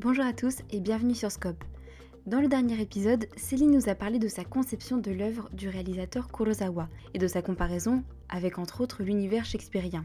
Bonjour 0.00 0.24
à 0.24 0.32
tous 0.32 0.58
et 0.70 0.78
bienvenue 0.78 1.16
sur 1.16 1.32
Scope. 1.32 1.64
Dans 2.24 2.40
le 2.40 2.46
dernier 2.46 2.80
épisode, 2.80 3.26
Céline 3.36 3.72
nous 3.72 3.88
a 3.88 3.96
parlé 3.96 4.20
de 4.20 4.28
sa 4.28 4.44
conception 4.44 4.98
de 4.98 5.10
l'œuvre 5.10 5.50
du 5.52 5.68
réalisateur 5.68 6.28
Kurosawa 6.28 6.88
et 7.14 7.18
de 7.18 7.26
sa 7.26 7.42
comparaison 7.42 8.04
avec 8.28 8.60
entre 8.60 8.80
autres 8.80 9.02
l'univers 9.02 9.44
shakespearien. 9.44 10.04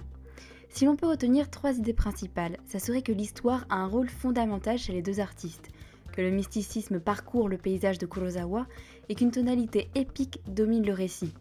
Si 0.70 0.86
l'on 0.86 0.96
peut 0.96 1.06
retenir 1.06 1.52
trois 1.52 1.78
idées 1.78 1.94
principales, 1.94 2.58
ça 2.66 2.80
serait 2.80 3.04
que 3.04 3.12
l'histoire 3.12 3.68
a 3.70 3.76
un 3.76 3.86
rôle 3.86 4.10
fondamental 4.10 4.80
chez 4.80 4.94
les 4.94 5.04
deux 5.04 5.20
artistes, 5.20 5.70
que 6.12 6.22
le 6.22 6.32
mysticisme 6.32 7.00
parcourt 7.00 7.48
le 7.48 7.60
paysage 7.60 8.00
de 8.00 8.08
Kurosawa 8.08 8.66
et 9.10 9.14
qu'une 9.14 9.30
tonalité 9.30 9.90
épique 9.94 10.42
domine 10.48 10.88
le 10.88 10.94
récit. 10.94 11.36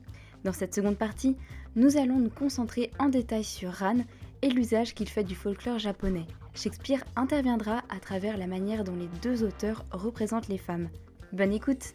Dans 0.44 0.52
cette 0.52 0.74
seconde 0.74 0.98
partie, 0.98 1.38
nous 1.74 1.96
allons 1.96 2.18
nous 2.18 2.28
concentrer 2.28 2.90
en 2.98 3.08
détail 3.08 3.44
sur 3.44 3.72
Ran 3.72 4.04
et 4.42 4.50
l'usage 4.50 4.94
qu'il 4.94 5.08
fait 5.08 5.24
du 5.24 5.34
folklore 5.34 5.78
japonais. 5.78 6.26
Shakespeare 6.54 7.02
interviendra 7.16 7.82
à 7.88 7.98
travers 7.98 8.36
la 8.36 8.46
manière 8.46 8.84
dont 8.84 8.94
les 8.94 9.08
deux 9.22 9.42
auteurs 9.42 9.84
représentent 9.90 10.48
les 10.48 10.58
femmes. 10.58 10.90
Bonne 11.32 11.52
écoute 11.52 11.94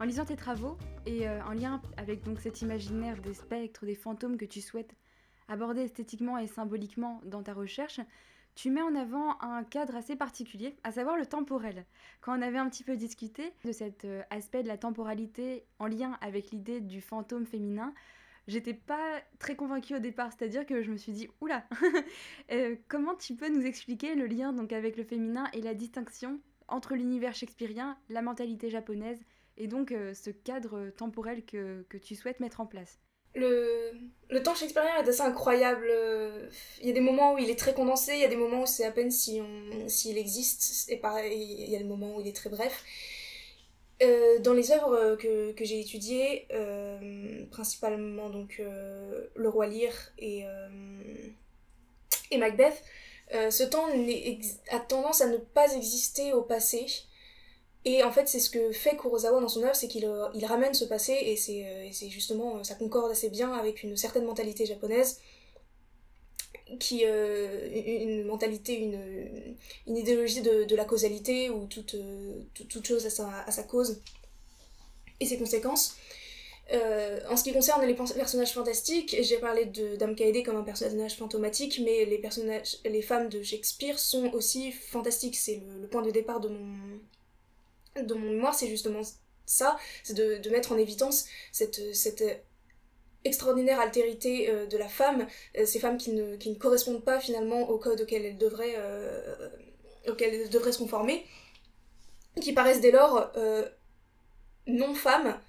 En 0.00 0.04
lisant 0.04 0.24
tes 0.24 0.36
travaux 0.36 0.78
et 1.04 1.28
euh, 1.28 1.42
en 1.44 1.52
lien 1.52 1.82
avec 1.96 2.24
donc 2.24 2.40
cet 2.40 2.62
imaginaire 2.62 3.20
des 3.20 3.34
spectres, 3.34 3.84
des 3.84 3.96
fantômes 3.96 4.38
que 4.38 4.44
tu 4.44 4.60
souhaites 4.60 4.94
aborder 5.48 5.82
esthétiquement 5.82 6.38
et 6.38 6.46
symboliquement 6.46 7.20
dans 7.24 7.42
ta 7.42 7.52
recherche, 7.52 8.00
tu 8.54 8.70
mets 8.70 8.82
en 8.82 8.94
avant 8.94 9.40
un 9.40 9.62
cadre 9.62 9.94
assez 9.94 10.16
particulier, 10.16 10.76
à 10.84 10.92
savoir 10.92 11.16
le 11.16 11.26
temporel. 11.26 11.84
Quand 12.20 12.36
on 12.36 12.42
avait 12.42 12.58
un 12.58 12.68
petit 12.68 12.82
peu 12.82 12.96
discuté 12.96 13.52
de 13.64 13.72
cet 13.72 14.04
euh, 14.04 14.22
aspect 14.30 14.62
de 14.62 14.68
la 14.68 14.78
temporalité 14.78 15.64
en 15.78 15.86
lien 15.86 16.18
avec 16.20 16.50
l'idée 16.50 16.80
du 16.80 17.00
fantôme 17.00 17.46
féminin, 17.46 17.92
j'étais 18.48 18.74
pas 18.74 19.20
très 19.38 19.54
convaincue 19.54 19.94
au 19.94 19.98
départ, 20.00 20.32
c'est-à-dire 20.32 20.66
que 20.66 20.82
je 20.82 20.90
me 20.90 20.96
suis 20.96 21.12
dit 21.12 21.28
oula, 21.40 21.64
euh, 22.52 22.74
comment 22.88 23.14
tu 23.14 23.34
peux 23.34 23.48
nous 23.48 23.64
expliquer 23.64 24.14
le 24.14 24.26
lien 24.26 24.52
donc 24.52 24.72
avec 24.72 24.96
le 24.96 25.04
féminin 25.04 25.48
et 25.52 25.60
la 25.60 25.74
distinction 25.74 26.40
entre 26.66 26.94
l'univers 26.94 27.34
shakespearien, 27.34 27.96
la 28.08 28.22
mentalité 28.22 28.70
japonaise 28.70 29.20
et 29.56 29.68
donc 29.68 29.92
euh, 29.92 30.14
ce 30.14 30.30
cadre 30.30 30.90
temporel 30.90 31.44
que 31.44 31.84
tu 32.02 32.16
souhaites 32.16 32.40
mettre 32.40 32.60
en 32.60 32.66
place? 32.66 32.98
Le, 33.34 33.92
le 34.30 34.42
temps 34.42 34.54
shakespearien 34.54 34.96
est 35.04 35.08
assez 35.08 35.20
incroyable. 35.20 35.92
Il 36.80 36.88
y 36.88 36.90
a 36.90 36.94
des 36.94 37.00
moments 37.00 37.34
où 37.34 37.38
il 37.38 37.50
est 37.50 37.58
très 37.58 37.74
condensé, 37.74 38.14
il 38.14 38.20
y 38.20 38.24
a 38.24 38.28
des 38.28 38.36
moments 38.36 38.62
où 38.62 38.66
c'est 38.66 38.84
à 38.84 38.90
peine 38.90 39.10
s'il 39.10 39.44
si 39.86 40.16
existe, 40.16 40.90
et 40.90 40.96
pareil, 40.96 41.56
il 41.60 41.70
y 41.70 41.76
a 41.76 41.78
des 41.78 41.84
moments 41.84 42.16
où 42.16 42.20
il 42.20 42.26
est 42.26 42.34
très 42.36 42.50
bref. 42.50 42.82
Euh, 44.00 44.38
dans 44.38 44.52
les 44.52 44.70
œuvres 44.70 45.16
que, 45.16 45.52
que 45.52 45.64
j'ai 45.64 45.80
étudiées, 45.80 46.46
euh, 46.52 47.44
principalement 47.50 48.30
donc 48.30 48.58
euh, 48.60 49.26
Le 49.34 49.48
Roi 49.48 49.66
Lear 49.66 49.92
et, 50.18 50.44
et 52.30 52.38
Macbeth, 52.38 52.82
ce 53.32 53.64
temps 53.64 53.86
a 54.70 54.80
tendance 54.80 55.20
à 55.20 55.26
ne 55.26 55.36
pas 55.36 55.74
exister 55.74 56.32
au 56.32 56.42
passé. 56.42 56.86
Et 57.84 58.02
en 58.02 58.10
fait, 58.10 58.28
c'est 58.28 58.40
ce 58.40 58.50
que 58.50 58.72
fait 58.72 58.96
Kurosawa 58.96 59.40
dans 59.40 59.48
son 59.48 59.62
œuvre, 59.62 59.74
c'est 59.74 59.88
qu'il 59.88 60.04
euh, 60.04 60.26
il 60.34 60.44
ramène 60.44 60.74
ce 60.74 60.84
passé, 60.84 61.12
et 61.12 61.36
c'est 61.36 61.64
euh, 61.64 62.08
justement, 62.10 62.58
euh, 62.58 62.62
ça 62.62 62.74
concorde 62.74 63.10
assez 63.10 63.30
bien 63.30 63.52
avec 63.52 63.82
une 63.82 63.96
certaine 63.96 64.24
mentalité 64.24 64.66
japonaise, 64.66 65.20
qui 66.78 67.04
une 67.04 68.24
mentalité, 68.24 68.78
une, 68.78 69.56
une 69.86 69.96
idéologie 69.96 70.42
de, 70.42 70.64
de, 70.64 70.76
la 70.76 70.84
causalité, 70.84 71.50
où 71.50 71.66
toute, 71.66 71.96
toute, 72.68 72.86
chose 72.86 73.06
a 73.06 73.50
sa, 73.50 73.62
cause 73.62 74.00
et 75.20 75.26
ses 75.26 75.38
conséquences. 75.38 75.96
en 77.30 77.36
ce 77.36 77.44
qui 77.44 77.52
concerne 77.52 77.84
les 77.86 77.94
personnages 77.94 78.52
fantastiques, 78.52 79.16
j'ai 79.20 79.38
parlé 79.38 79.66
de 79.66 79.96
Dame 79.96 80.14
Kaede 80.14 80.44
comme 80.44 80.56
un 80.56 80.62
personnage 80.62 81.16
fantomatique, 81.16 81.80
mais 81.84 82.04
les 82.04 82.18
personnages, 82.18 82.78
les 82.84 83.02
femmes 83.02 83.28
de 83.28 83.42
Shakespeare 83.42 83.98
sont 83.98 84.30
aussi 84.32 84.72
fantastiques. 84.72 85.36
C'est 85.36 85.62
le, 85.80 85.88
point 85.88 86.02
de 86.02 86.10
départ 86.10 86.40
de 86.40 86.48
mon, 86.48 87.00
dans 88.02 88.18
mon 88.18 88.30
mémoire, 88.30 88.54
c'est 88.54 88.68
justement 88.68 89.02
ça, 89.48 89.78
c'est 90.04 90.14
de, 90.14 90.50
mettre 90.50 90.72
en 90.72 90.78
évidence 90.78 91.26
cette, 91.52 91.94
cette 91.94 92.44
extraordinaire 93.24 93.80
altérité 93.80 94.50
euh, 94.50 94.66
de 94.66 94.76
la 94.76 94.88
femme, 94.88 95.26
euh, 95.56 95.66
ces 95.66 95.80
femmes 95.80 95.98
qui 95.98 96.12
ne, 96.12 96.54
correspondent 96.54 97.04
pas 97.04 97.20
finalement 97.20 97.68
au 97.68 97.78
code 97.78 98.00
auquel 98.00 98.24
elles 98.24 98.38
devraient, 98.38 98.74
euh, 98.76 99.48
auquel 100.08 100.34
elles 100.34 100.50
devraient 100.50 100.72
se 100.72 100.78
conformer, 100.78 101.24
qui 102.40 102.52
paraissent 102.52 102.80
dès 102.80 102.92
lors 102.92 103.32
non 104.66 104.94
femmes, 104.94 105.40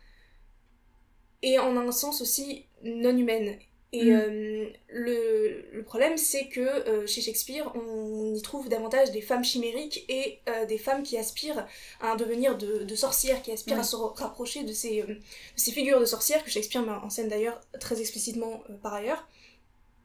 et 1.41 1.59
en 1.59 1.77
un 1.77 1.91
sens 1.91 2.21
aussi 2.21 2.65
non 2.83 3.15
humaines. 3.15 3.59
Et 3.91 4.05
mm. 4.05 4.15
euh, 4.15 4.69
le, 4.89 5.65
le, 5.71 5.83
problème, 5.83 6.17
c'est 6.17 6.47
que 6.47 6.59
euh, 6.59 7.07
chez 7.07 7.21
Shakespeare, 7.21 7.71
on 7.75 8.35
y 8.35 8.41
trouve 8.41 8.69
davantage 8.69 9.11
des 9.11 9.21
femmes 9.21 9.43
chimériques 9.43 10.05
et 10.09 10.39
euh, 10.47 10.65
des 10.65 10.77
femmes 10.77 11.01
qui 11.01 11.17
aspirent 11.17 11.65
à 11.99 12.11
un 12.11 12.15
devenir 12.15 12.57
de, 12.57 12.83
de 12.83 12.95
sorcières, 12.95 13.41
qui 13.41 13.51
aspirent 13.51 13.79
à 13.79 13.83
se 13.83 13.95
rapprocher 13.95 14.63
de 14.63 14.73
ces, 14.73 15.01
de 15.01 15.19
ces, 15.55 15.71
figures 15.71 15.99
de 15.99 16.05
sorcières 16.05 16.43
que 16.43 16.51
Shakespeare 16.51 16.83
met 16.83 16.91
en 16.91 17.09
scène 17.09 17.29
d'ailleurs 17.29 17.59
très 17.79 17.99
explicitement 17.99 18.63
par 18.83 18.93
ailleurs. 18.93 19.27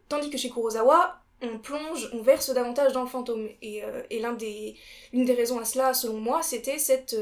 Tandis 0.09 0.31
que 0.31 0.39
chez 0.39 0.49
Kurosawa, 0.49 1.21
on 1.43 1.59
plonge, 1.59 2.09
on 2.15 2.23
verse 2.23 2.51
davantage 2.51 2.93
dans 2.95 3.03
le 3.03 3.09
fantôme. 3.09 3.49
Et, 3.61 3.83
et 4.09 4.19
l'une 4.23 4.37
des, 4.37 4.77
des 5.13 5.35
raisons 5.35 5.59
à 5.59 5.67
cela, 5.67 5.93
selon 5.93 6.19
moi, 6.21 6.43
c'était 6.43 6.79
cette 6.79 7.17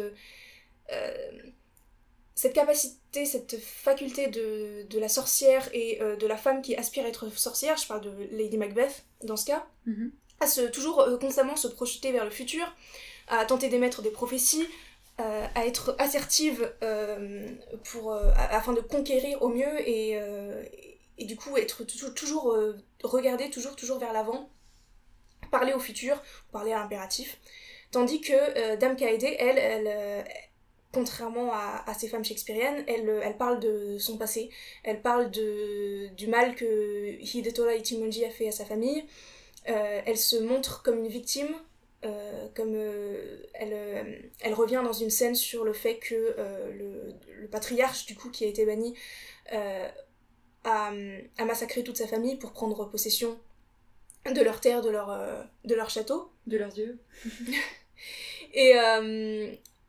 cette 2.34 2.54
capacité, 2.54 2.96
cette 3.12 3.58
faculté 3.60 4.28
de, 4.28 4.86
de 4.88 4.98
la 4.98 5.08
sorcière 5.08 5.68
et 5.72 6.00
euh, 6.00 6.16
de 6.16 6.26
la 6.26 6.36
femme 6.36 6.62
qui 6.62 6.74
aspire 6.74 7.04
à 7.04 7.08
être 7.08 7.28
sorcière, 7.36 7.76
je 7.76 7.86
parle 7.86 8.00
de 8.00 8.12
Lady 8.30 8.56
Macbeth 8.56 9.04
dans 9.22 9.36
ce 9.36 9.46
cas, 9.46 9.66
mhm. 9.86 10.12
à 10.40 10.46
se, 10.46 10.62
toujours 10.62 11.00
euh, 11.00 11.18
constamment 11.18 11.56
se 11.56 11.68
projeter 11.68 12.12
vers 12.12 12.24
le 12.24 12.30
futur, 12.30 12.74
à 13.28 13.44
tenter 13.44 13.68
d'émettre 13.68 14.02
des 14.02 14.10
prophéties, 14.10 14.66
euh, 15.20 15.46
à 15.54 15.66
être 15.66 15.94
assertive 15.98 16.72
pour, 17.84 18.14
afin 18.14 18.72
de 18.72 18.80
conquérir 18.80 19.42
au 19.42 19.48
mieux 19.48 19.88
et, 19.88 20.18
et 21.18 21.24
du 21.26 21.36
coup 21.36 21.56
être 21.56 21.84
toujours, 21.84 22.14
toujours 22.14 22.56
regarder 23.04 23.50
toujours, 23.50 23.76
toujours 23.76 23.98
vers 23.98 24.12
l'avant, 24.12 24.50
parler 25.50 25.74
au 25.74 25.78
futur, 25.78 26.20
parler 26.50 26.72
à 26.72 26.78
l'impératif. 26.78 27.38
Tandis 27.90 28.22
que 28.22 28.76
Dame 28.76 28.96
Kaede, 28.96 29.22
elle, 29.38 29.58
elle 29.58 30.24
contrairement 30.92 31.52
à, 31.52 31.94
ces 31.98 32.06
femmes 32.06 32.24
shakespeariennes, 32.24 32.84
elle, 32.86 33.08
elle 33.22 33.36
parle 33.36 33.60
de 33.60 33.96
son 33.98 34.18
passé, 34.18 34.50
elle 34.84 35.00
parle 35.00 35.30
de, 35.30 36.08
du 36.14 36.26
mal 36.26 36.54
que 36.54 37.18
Hidetola 37.20 37.76
Ichimonji 37.76 38.24
a 38.24 38.30
fait 38.30 38.48
à 38.48 38.52
sa 38.52 38.64
famille, 38.64 39.02
euh, 39.68 40.00
elle 40.04 40.18
se 40.18 40.36
montre 40.36 40.82
comme 40.82 40.98
une 40.98 41.08
victime, 41.08 41.54
euh, 42.04 42.48
comme 42.54 42.74
euh, 42.74 43.42
elle, 43.54 44.30
elle 44.40 44.54
revient 44.54 44.82
dans 44.84 44.92
une 44.92 45.10
scène 45.10 45.34
sur 45.34 45.64
le 45.64 45.72
fait 45.72 45.96
que 45.96 46.34
le, 46.72 47.14
le, 47.40 47.48
patriarche 47.48 48.06
du 48.06 48.14
coup 48.14 48.30
qui 48.30 48.44
a 48.44 48.48
été 48.48 48.66
banni 48.66 48.94
a, 49.50 49.90
a, 50.64 51.44
massacré 51.44 51.82
toute 51.84 51.96
sa 51.96 52.06
famille 52.06 52.36
pour 52.36 52.52
prendre 52.52 52.88
possession 52.88 53.38
de 54.26 54.40
leur 54.40 54.60
terre, 54.60 54.82
de 54.82 54.90
leur, 54.90 55.08
de 55.64 55.74
leur 55.74 55.90
château. 55.90 56.30
De 56.46 56.56
leurs 56.56 56.76
yeux. 56.76 56.98
et, 58.54 58.74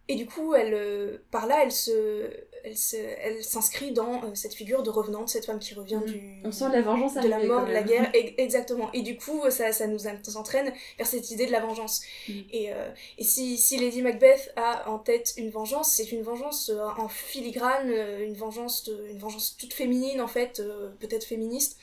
et 0.09 0.15
du 0.15 0.25
coup, 0.25 0.53
elle, 0.53 0.73
euh, 0.73 1.17
par 1.31 1.47
là, 1.47 1.61
elle 1.63 1.71
se, 1.71 2.29
elle 2.65 2.75
se, 2.75 2.97
elle 2.97 3.41
s'inscrit 3.41 3.93
dans 3.93 4.21
euh, 4.23 4.35
cette 4.35 4.53
figure 4.53 4.83
de 4.83 4.89
revenante, 4.89 5.29
cette 5.29 5.45
femme 5.45 5.59
qui 5.59 5.73
revient 5.73 6.01
mm. 6.03 6.05
du, 6.05 6.41
on 6.43 6.51
sent 6.51 6.65
la 6.73 6.81
vengeance 6.81 7.13
de 7.13 7.27
la 7.29 7.39
mort, 7.39 7.65
de 7.65 7.71
la 7.71 7.83
guerre, 7.83 8.11
exactement. 8.13 8.91
Et 8.91 9.01
du 9.01 9.15
coup, 9.15 9.49
ça, 9.49 9.71
ça 9.71 9.87
nous 9.87 10.05
entraîne 10.35 10.73
vers 10.97 11.07
cette 11.07 11.31
idée 11.31 11.45
de 11.45 11.53
la 11.53 11.61
vengeance. 11.61 12.01
Mm. 12.27 12.33
Et, 12.51 12.73
euh, 12.73 12.89
et 13.17 13.23
si, 13.23 13.57
si 13.57 13.77
Lady 13.77 14.01
Macbeth 14.01 14.51
a 14.57 14.89
en 14.89 14.99
tête 14.99 15.35
une 15.37 15.49
vengeance, 15.49 15.91
c'est 15.91 16.11
une 16.11 16.21
vengeance 16.21 16.69
en 16.97 17.07
filigrane, 17.07 17.89
une 17.89 18.35
vengeance, 18.35 18.83
de, 18.83 19.07
une 19.09 19.19
vengeance 19.19 19.55
toute 19.57 19.73
féminine 19.73 20.19
en 20.19 20.27
fait, 20.27 20.61
peut-être 20.99 21.23
féministe. 21.23 21.77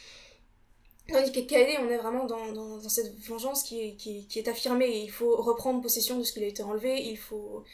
Tandis 1.10 1.32
que 1.32 1.40
Kaede, 1.40 1.80
on 1.80 1.88
est 1.88 1.96
vraiment 1.96 2.26
dans, 2.26 2.52
dans, 2.52 2.76
dans 2.76 2.88
cette 2.88 3.18
vengeance 3.18 3.62
qui 3.62 3.80
est, 3.80 3.94
qui, 3.94 4.26
qui 4.28 4.38
est 4.38 4.46
affirmée. 4.46 4.86
Et 4.86 5.00
il 5.00 5.10
faut 5.10 5.36
reprendre 5.36 5.80
possession 5.80 6.18
de 6.18 6.22
ce 6.22 6.32
qui 6.32 6.44
a 6.44 6.46
été 6.46 6.62
enlevé. 6.62 7.02
Il 7.02 7.16
faut 7.16 7.64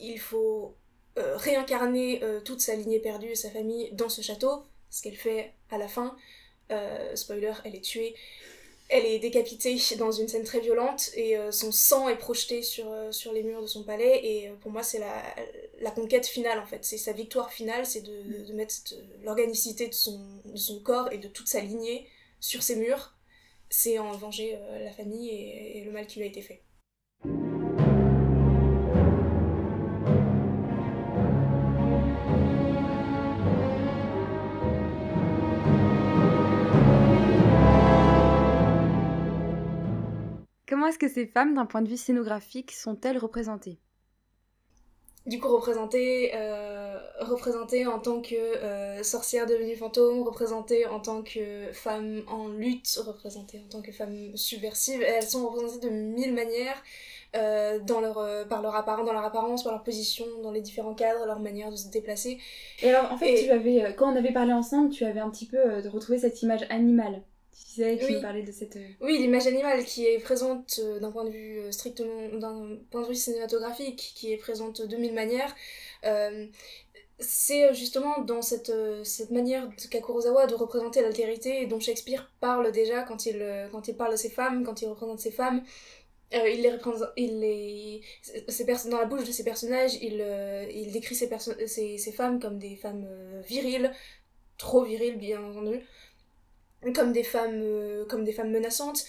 il 0.00 0.18
faut 0.18 0.76
euh, 1.18 1.36
réincarner 1.36 2.22
euh, 2.22 2.40
toute 2.40 2.60
sa 2.60 2.76
lignée 2.76 3.00
perdue 3.00 3.30
et 3.30 3.34
sa 3.34 3.50
famille 3.50 3.90
dans 3.92 4.08
ce 4.08 4.22
château, 4.22 4.62
ce 4.90 5.02
qu'elle 5.02 5.16
fait 5.16 5.52
à 5.70 5.76
la 5.76 5.88
fin. 5.88 6.16
Euh, 6.70 7.16
spoiler, 7.16 7.52
elle 7.64 7.74
est 7.74 7.84
tuée. 7.84 8.14
Elle 8.88 9.04
est 9.06 9.18
décapitée 9.18 9.76
dans 9.98 10.12
une 10.12 10.28
scène 10.28 10.44
très 10.44 10.60
violente 10.60 11.10
et 11.14 11.36
son 11.52 11.70
sang 11.70 12.08
est 12.08 12.16
projeté 12.16 12.60
sur, 12.60 12.92
sur 13.12 13.32
les 13.32 13.44
murs 13.44 13.62
de 13.62 13.68
son 13.68 13.84
palais. 13.84 14.20
Et 14.24 14.50
pour 14.60 14.72
moi, 14.72 14.82
c'est 14.82 14.98
la, 14.98 15.22
la, 15.80 15.92
conquête 15.92 16.26
finale 16.26 16.58
en 16.58 16.66
fait. 16.66 16.84
C'est 16.84 16.98
sa 16.98 17.12
victoire 17.12 17.52
finale, 17.52 17.86
c'est 17.86 18.00
de, 18.00 18.52
mettre 18.52 18.74
l'organicité 19.22 19.86
de 19.86 19.94
son, 19.94 20.20
de 20.44 20.56
son 20.56 20.80
corps 20.80 21.12
et 21.12 21.18
de 21.18 21.28
toute 21.28 21.46
sa 21.46 21.60
lignée 21.60 22.08
sur 22.40 22.64
ses 22.64 22.74
murs. 22.74 23.14
C'est 23.68 24.00
en 24.00 24.10
venger 24.10 24.58
la 24.80 24.90
famille 24.90 25.30
et 25.30 25.84
le 25.84 25.92
mal 25.92 26.08
qui 26.08 26.18
lui 26.18 26.24
a 26.24 26.28
été 26.28 26.42
fait. 26.42 26.60
Comment 40.80 40.88
est-ce 40.88 40.98
que 40.98 41.08
ces 41.08 41.26
femmes, 41.26 41.54
d'un 41.54 41.66
point 41.66 41.82
de 41.82 41.88
vue 41.90 41.98
scénographique, 41.98 42.72
sont-elles 42.72 43.18
représentées? 43.18 43.78
Du 45.26 45.38
coup 45.38 45.48
représentée, 45.48 46.30
euh, 46.34 46.98
représentée 47.18 47.86
en 47.86 47.98
tant 47.98 48.22
que 48.22 48.34
euh, 48.34 49.02
sorcière 49.02 49.44
devenue 49.44 49.76
fantôme, 49.76 50.22
représentée 50.22 50.86
en 50.86 50.98
tant 50.98 51.22
que 51.22 51.70
femme 51.74 52.22
en 52.28 52.48
lutte, 52.48 52.98
représentée 53.04 53.60
en 53.62 53.68
tant 53.68 53.82
que 53.82 53.92
femme 53.92 54.34
subversive. 54.38 55.02
elles 55.02 55.22
sont 55.22 55.46
représentées 55.46 55.90
de 55.90 55.92
mille 55.92 56.32
manières. 56.32 56.82
Euh, 57.36 57.78
dans 57.78 58.00
leur, 58.00 58.48
par 58.48 58.60
leur 58.60 58.74
apparence, 58.74 59.06
dans 59.06 59.12
leur 59.12 59.24
apparence, 59.24 59.62
par 59.62 59.72
leur 59.72 59.84
position, 59.84 60.24
dans 60.42 60.50
les 60.50 60.62
différents 60.62 60.94
cadres, 60.94 61.26
leur 61.26 61.38
manière 61.38 61.70
de 61.70 61.76
se 61.76 61.88
déplacer. 61.88 62.38
Et 62.82 62.88
alors, 62.88 63.12
en 63.12 63.18
fait, 63.18 63.44
tu 63.44 63.50
avais, 63.50 63.94
quand 63.96 64.12
on 64.12 64.16
avait 64.16 64.32
parlé 64.32 64.52
ensemble, 64.52 64.88
tu 64.90 65.04
avais 65.04 65.20
un 65.20 65.30
petit 65.30 65.46
peu 65.46 65.86
retrouvé 65.90 66.18
cette 66.18 66.42
image 66.42 66.66
animale 66.70 67.22
tu 67.74 67.82
oui. 67.82 68.20
parlais 68.20 68.42
de 68.42 68.52
cette... 68.52 68.76
Euh, 68.76 68.88
oui, 69.00 69.18
l'image 69.18 69.46
animale 69.46 69.84
qui 69.84 70.06
est 70.06 70.18
présente 70.18 70.80
euh, 70.82 70.98
d'un 70.98 71.10
point 71.10 71.24
de 71.24 71.30
vue 71.30 71.58
euh, 71.58 71.72
strictement... 71.72 72.28
d'un 72.32 72.76
point 72.90 73.02
de 73.02 73.08
vue 73.08 73.14
cinématographique, 73.14 74.12
qui 74.14 74.32
est 74.32 74.36
présente 74.36 74.82
de 74.82 74.96
mille 74.96 75.14
manières. 75.14 75.54
c'est 77.18 77.74
justement 77.74 78.22
dans 78.22 78.42
cette, 78.42 78.72
cette 79.04 79.30
manière 79.30 79.68
qu'a 79.90 80.00
Kurosawa 80.00 80.46
de 80.46 80.54
représenter 80.54 81.02
l'altérité 81.02 81.66
dont 81.66 81.78
Shakespeare 81.78 82.30
parle 82.40 82.72
déjà 82.72 83.02
quand 83.02 83.26
il, 83.26 83.68
quand 83.72 83.88
il 83.88 83.96
parle 83.96 84.12
de 84.12 84.16
ses 84.16 84.30
femmes, 84.30 84.64
quand 84.64 84.80
il 84.80 84.88
représente 84.88 85.20
ses 85.20 85.30
femmes. 85.30 85.62
il 86.32 86.62
les 86.62 86.70
représente, 86.70 87.10
il 87.18 87.40
les, 87.40 88.00
ces 88.48 88.64
dans 88.88 88.98
la 88.98 89.04
bouche 89.04 89.24
de 89.24 89.32
ses 89.32 89.44
personnages, 89.44 89.94
il, 90.00 90.24
il 90.74 90.92
décrit 90.92 91.14
ses, 91.14 91.28
ces, 91.66 91.98
ces 91.98 92.12
femmes 92.12 92.40
comme 92.40 92.58
des 92.58 92.76
femmes 92.76 93.06
viriles, 93.46 93.92
trop 94.56 94.82
viriles 94.84 95.18
bien 95.18 95.42
entendu, 95.44 95.82
comme 96.94 97.12
des 97.12 97.22
femmes, 97.22 97.60
euh, 97.62 98.04
comme 98.06 98.24
des 98.24 98.32
femmes 98.32 98.50
menaçantes. 98.50 99.04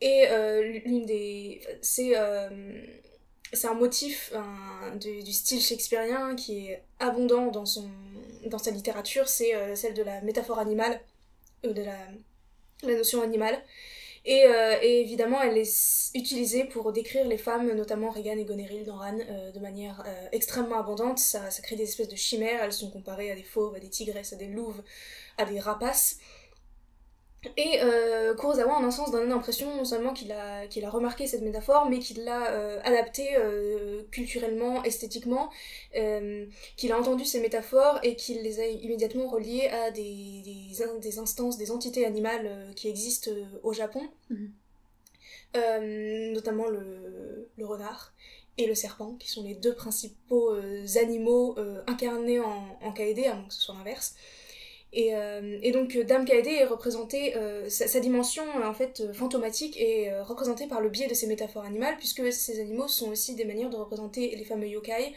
Et 0.00 0.26
euh, 0.30 0.62
l'une 0.84 1.06
des. 1.06 1.60
C'est. 1.82 2.12
Euh, 2.16 2.48
c'est 3.52 3.68
un 3.68 3.74
motif 3.74 4.32
du, 4.98 5.32
style 5.32 5.60
shakespearien 5.60 6.34
qui 6.34 6.66
est 6.66 6.82
abondant 6.98 7.52
dans, 7.52 7.64
son, 7.64 7.88
dans 8.46 8.58
sa 8.58 8.72
littérature, 8.72 9.28
c'est 9.28 9.52
celle 9.76 9.94
de 9.94 10.02
la 10.02 10.22
métaphore 10.22 10.58
animale, 10.58 11.00
de 11.62 11.82
la, 11.82 11.96
la 12.82 12.96
notion 12.96 13.22
animale. 13.22 13.56
Et, 14.24 14.42
évidemment, 14.82 15.40
elle 15.40 15.56
est 15.56 16.10
utilisée 16.16 16.64
pour 16.64 16.92
décrire 16.92 17.28
les 17.28 17.38
femmes, 17.38 17.72
notamment 17.74 18.10
Regan 18.10 18.36
et 18.40 18.44
Goneril 18.44 18.82
dans 18.82 18.96
Ran, 18.96 19.18
de 19.54 19.60
manière 19.60 20.02
extrêmement 20.32 20.80
abondante. 20.80 21.20
Ça 21.20 21.48
crée 21.62 21.76
des 21.76 21.84
espèces 21.84 22.08
de 22.08 22.16
chimères, 22.16 22.60
elles 22.60 22.72
sont 22.72 22.90
comparées 22.90 23.30
à 23.30 23.36
des 23.36 23.44
fauves, 23.44 23.76
à 23.76 23.78
des 23.78 23.90
tigresses, 23.90 24.32
à 24.32 24.36
des 24.36 24.48
louves, 24.48 24.82
à 25.38 25.44
des 25.44 25.60
rapaces. 25.60 26.18
Et 27.56 27.80
euh, 27.82 28.34
Kurosawa, 28.34 28.74
en 28.74 28.84
un 28.84 28.90
sens, 28.90 29.10
donne 29.10 29.28
l'impression 29.28 29.74
non 29.76 29.84
seulement 29.84 30.12
qu'il 30.12 30.32
a, 30.32 30.66
qu'il 30.66 30.84
a 30.84 30.90
remarqué 30.90 31.26
cette 31.26 31.42
métaphore, 31.42 31.88
mais 31.88 31.98
qu'il 31.98 32.24
l'a 32.24 32.50
euh, 32.50 32.80
adaptée 32.84 33.36
euh, 33.36 34.02
culturellement, 34.10 34.82
esthétiquement, 34.84 35.50
euh, 35.96 36.46
qu'il 36.76 36.92
a 36.92 36.98
entendu 36.98 37.24
ces 37.24 37.40
métaphores 37.40 37.98
et 38.02 38.16
qu'il 38.16 38.42
les 38.42 38.60
a 38.60 38.66
immédiatement 38.66 39.28
reliées 39.28 39.68
à 39.68 39.90
des, 39.90 40.42
des, 40.44 41.00
des 41.00 41.18
instances, 41.18 41.58
des 41.58 41.70
entités 41.70 42.06
animales 42.06 42.72
qui 42.76 42.88
existent 42.88 43.30
au 43.62 43.72
Japon, 43.72 44.02
mhm. 44.30 44.50
notamment 46.32 46.66
le, 46.68 47.48
le, 47.56 47.66
renard 47.66 48.12
et 48.56 48.66
le 48.66 48.74
serpent, 48.74 49.16
qui 49.18 49.28
sont 49.28 49.42
les 49.42 49.54
deux 49.54 49.74
principaux 49.74 50.54
animaux 51.00 51.56
incarnés 51.86 52.40
en, 52.40 52.78
en 52.82 52.92
Kaede, 52.92 53.26
à 53.26 53.34
moins 53.34 53.48
que 53.48 53.54
ce 53.54 53.60
soit 53.60 53.74
l'inverse. 53.74 54.14
Et, 54.96 55.12
euh, 55.16 55.58
et, 55.60 55.72
donc 55.72 55.96
euh, 55.96 56.04
Dame 56.04 56.24
Kaede 56.24 56.46
est 56.46 56.64
représentée, 56.64 57.36
euh, 57.36 57.68
sa, 57.68 57.98
dimension 57.98 58.44
en 58.62 58.72
fait 58.74 59.12
fantomatique 59.12 59.76
est 59.80 60.20
représentée 60.22 60.68
par 60.68 60.80
le 60.80 60.88
biais 60.88 61.08
de 61.08 61.14
ces 61.14 61.26
métaphores 61.26 61.64
animales, 61.64 61.96
puisque 61.98 62.32
ces 62.32 62.60
animaux 62.60 62.86
sont 62.86 63.10
aussi 63.10 63.34
des 63.34 63.44
manières 63.44 63.70
de 63.70 63.76
représenter 63.76 64.36
les 64.36 64.44
fameux 64.44 64.68
yokai. 64.68 65.12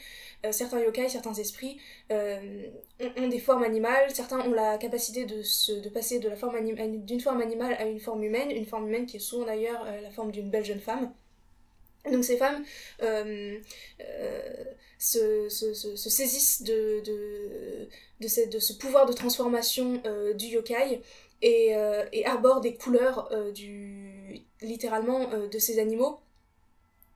certains 0.50 0.79
yokai, 0.79 1.09
certains 1.09 1.33
esprits 1.35 1.77
ont, 2.09 3.27
des 3.29 3.39
formes 3.39 3.63
animales, 3.63 4.09
certains 4.09 4.39
ont 4.39 4.51
la 4.51 4.79
capacité 4.79 5.25
de, 5.25 5.44
se, 5.44 5.74
de 5.74 5.89
passer 5.89 6.18
de 6.18 6.31
forme 6.31 6.57
d'une 7.06 7.19
forme 7.19 7.41
animale 7.41 7.73
à 7.77 7.85
une 7.85 8.00
forme 8.00 8.23
humaine, 8.23 8.50
une 8.50 8.65
forme 8.65 8.88
humaine 8.88 9.06
qui 9.06 9.18
est 9.18 9.19
souvent 9.19 9.45
d'ailleurs 9.45 9.85
la 10.01 10.09
forme 10.09 10.31
d'une 10.31 10.50
belle 10.50 10.65
jeune 10.65 10.80
femme. 10.80 11.13
Donc 12.12 12.23
ces 12.23 12.38
femmes 12.38 12.63
se, 14.97 15.49
se, 15.49 15.73
se, 15.73 16.09
saisissent 16.09 16.63
de, 16.63 17.01
de, 17.05 17.88
de, 18.19 18.49
de, 18.49 18.59
ce 18.59 18.73
pouvoir 18.73 19.05
de 19.05 19.13
transformation 19.13 20.01
euh, 20.05 20.33
du 20.33 20.47
yokai 20.47 21.01
et, 21.41 21.75
euh, 21.75 22.05
et, 22.11 22.25
arborent 22.25 22.61
des 22.61 22.75
couleurs 22.75 23.29
euh, 23.31 23.51
du, 23.51 24.41
littéralement 24.61 25.29
de 25.47 25.59
ces 25.59 25.79
animaux. 25.79 26.19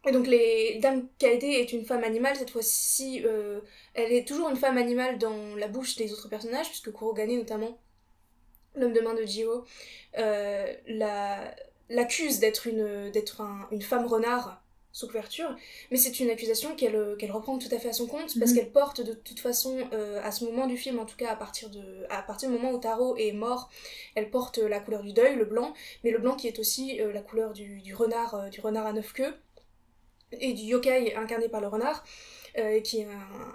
Et 0.06 0.12
donc 0.12 0.25
les 0.25 0.80
Dame 0.81 1.07
Kaede 1.19 1.44
est 1.44 1.74
une 1.74 1.86
femme 1.86 2.04
animale, 2.04 2.36
cette 2.36 2.50
fois-ci 2.50 3.24
elle 3.94 4.12
est 4.12 4.28
toujours 4.28 4.50
une 4.50 4.56
femme 4.57 4.78
animale 4.78 5.19
dans 5.19 5.56
la 5.56 5.68
bouche 5.68 5.95
des 5.95 6.12
autres 6.12 6.28
personnages, 6.28 6.68
puisque 6.69 6.92
Kurogane 6.92 7.36
notamment, 7.36 7.78
l'homme 8.75 8.94
de 8.94 9.01
main 9.01 9.13
de 9.13 9.24
Jiro, 9.24 9.63
l'accuse 11.88 12.39
d'être 12.39 12.66
une, 12.66 13.12
d'être 13.12 13.44
une 13.72 13.83
femme 13.83 14.07
renard 14.07 14.61
sous 14.94 15.08
couverture, 15.08 15.56
mais 15.90 15.98
c'est 15.98 16.20
une 16.20 16.30
accusation 16.30 16.76
qu'elle 16.76 16.96
euh, 16.96 17.16
qu'elle 17.16 17.32
reprend 17.32 17.58
tout 17.58 17.74
à 17.74 17.80
fait 17.80 17.90
à 17.90 17.94
son 17.94 18.08
compte 18.08 18.38
parce 18.38 18.52
mhm. 18.52 18.58
qu'elle 18.58 18.72
porte 18.72 19.02
de 19.02 19.14
toute 19.14 19.40
façon 19.40 19.78
euh, 19.94 20.20
à 20.22 20.32
ce 20.32 20.44
moment 20.44 20.68
du 20.68 20.76
film 20.76 21.00
en 21.00 21.06
tout 21.06 21.16
cas 21.16 21.30
à 21.30 21.36
partir 21.36 21.70
de 21.70 22.06
à 22.10 22.22
partir 22.22 22.50
du 22.50 22.56
moment 22.56 22.72
où 22.72 22.78
Taro 22.78 23.16
est 23.16 23.32
mort, 23.32 23.70
elle 24.16 24.30
porte 24.30 24.58
la 24.58 24.80
couleur 24.80 25.02
du 25.04 25.14
deuil, 25.14 25.36
le 25.36 25.46
blanc, 25.46 25.74
mais 26.04 26.12
le 26.12 26.20
blanc 26.20 26.36
qui 26.36 26.48
est 26.48 26.60
aussi 26.60 27.00
euh, 27.00 27.14
la 27.14 27.22
couleur 27.22 27.54
du, 27.54 27.82
du 27.82 27.96
renard 27.96 28.50
du 28.50 28.60
renard 28.60 28.86
à 28.86 28.94
neuf 28.94 29.14
queues 29.14 29.34
et 30.34 30.54
du 30.54 30.64
yokai 30.64 31.16
incarné 31.16 31.48
par 31.50 31.62
le 31.62 31.68
renard. 31.68 32.04
qui 32.84 33.00
est 33.00 33.08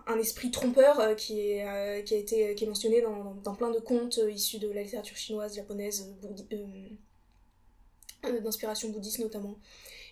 un, 0.06 0.18
esprit 0.18 0.50
trompeur 0.50 1.16
qui, 1.16 1.40
est, 1.40 2.04
qui 2.04 2.14
a 2.14 2.16
été 2.16 2.54
qui 2.54 2.64
est 2.64 2.66
mentionné 2.66 3.02
dans, 3.02 3.34
dans 3.44 3.54
plein 3.54 3.70
de 3.70 3.78
contes 3.78 4.20
issus 4.30 4.58
de 4.58 4.70
la 4.70 4.82
littérature 4.82 5.16
chinoise, 5.16 5.54
japonaise, 5.54 6.14
d'inspiration 8.22 8.88
bouddhiste 8.90 9.20
notamment, 9.20 9.58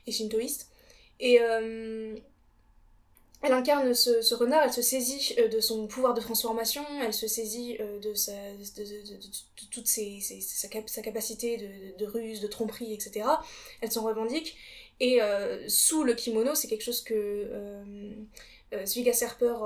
et 0.06 0.12
shintoïste. 0.12 0.73
Et 1.20 1.40
euh, 1.40 2.16
elle 3.42 3.52
incarne 3.52 3.94
ce, 3.94 4.34
renard, 4.34 4.62
elle 4.64 4.72
se 4.72 4.82
saisit 4.82 5.34
euh, 5.38 5.48
de 5.48 5.60
son 5.60 5.86
pouvoir 5.86 6.14
de 6.14 6.20
transformation, 6.20 6.84
elle 7.02 7.14
se 7.14 7.28
saisit 7.28 7.76
euh, 7.80 7.98
de, 8.00 8.14
sa, 8.14 8.32
de, 8.32 9.66
toute 9.70 9.86
sa, 9.86 11.02
capacité 11.02 11.94
de, 11.98 12.06
ruse, 12.06 12.40
de 12.40 12.46
tromperie, 12.46 12.92
etc. 12.92 13.26
Elle 13.80 13.92
s'en 13.92 14.02
revendique. 14.02 14.56
Et 15.00 15.18
sous 15.66 16.04
le 16.04 16.14
kimono, 16.14 16.54
c'est 16.54 16.68
quelque 16.68 16.84
chose 16.84 17.02
que 17.02 17.50
Zwiga 18.86 19.12
Serper 19.12 19.56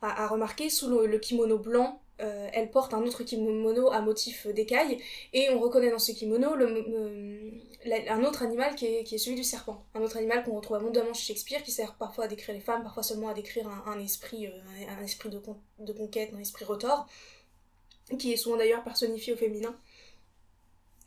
a, 0.00 0.26
remarqué, 0.26 0.70
sous 0.70 0.88
le 0.88 1.18
kimono 1.18 1.58
blanc, 1.58 2.00
euh, 2.20 2.48
elle 2.52 2.70
porte 2.70 2.94
un 2.94 3.02
autre 3.02 3.22
kimono 3.22 3.90
à 3.90 4.00
motif 4.00 4.46
d'écaille 4.46 4.98
et 5.32 5.50
on 5.50 5.58
reconnaît 5.60 5.90
dans 5.90 5.98
ce 5.98 6.12
kimono 6.12 6.54
le, 6.54 7.52
un 8.08 8.24
autre 8.24 8.42
animal 8.42 8.74
qui 8.74 8.86
est, 8.86 9.18
celui 9.18 9.36
du 9.36 9.44
serpent. 9.44 9.84
Un 9.94 10.02
autre 10.02 10.16
animal 10.16 10.44
qu'on 10.44 10.54
retrouve 10.54 10.76
abondamment 10.76 11.14
chez 11.14 11.32
Shakespeare 11.32 11.62
qui 11.62 11.70
sert 11.70 11.94
parfois 11.94 12.24
à 12.24 12.28
décrire 12.28 12.54
les 12.54 12.60
femmes, 12.60 12.82
parfois 12.82 13.02
seulement 13.02 13.28
à 13.28 13.34
décrire 13.34 13.68
un, 13.86 13.98
esprit, 13.98 14.46
euh, 14.46 15.04
esprit 15.04 15.30
de, 15.30 15.92
conquête, 15.92 16.32
un 16.34 16.40
esprit 16.40 16.64
retors, 16.64 17.06
qui 18.18 18.32
est 18.32 18.36
souvent 18.36 18.56
d'ailleurs 18.56 18.84
personnifié 18.84 19.32
au 19.32 19.36
féminin. 19.36 19.74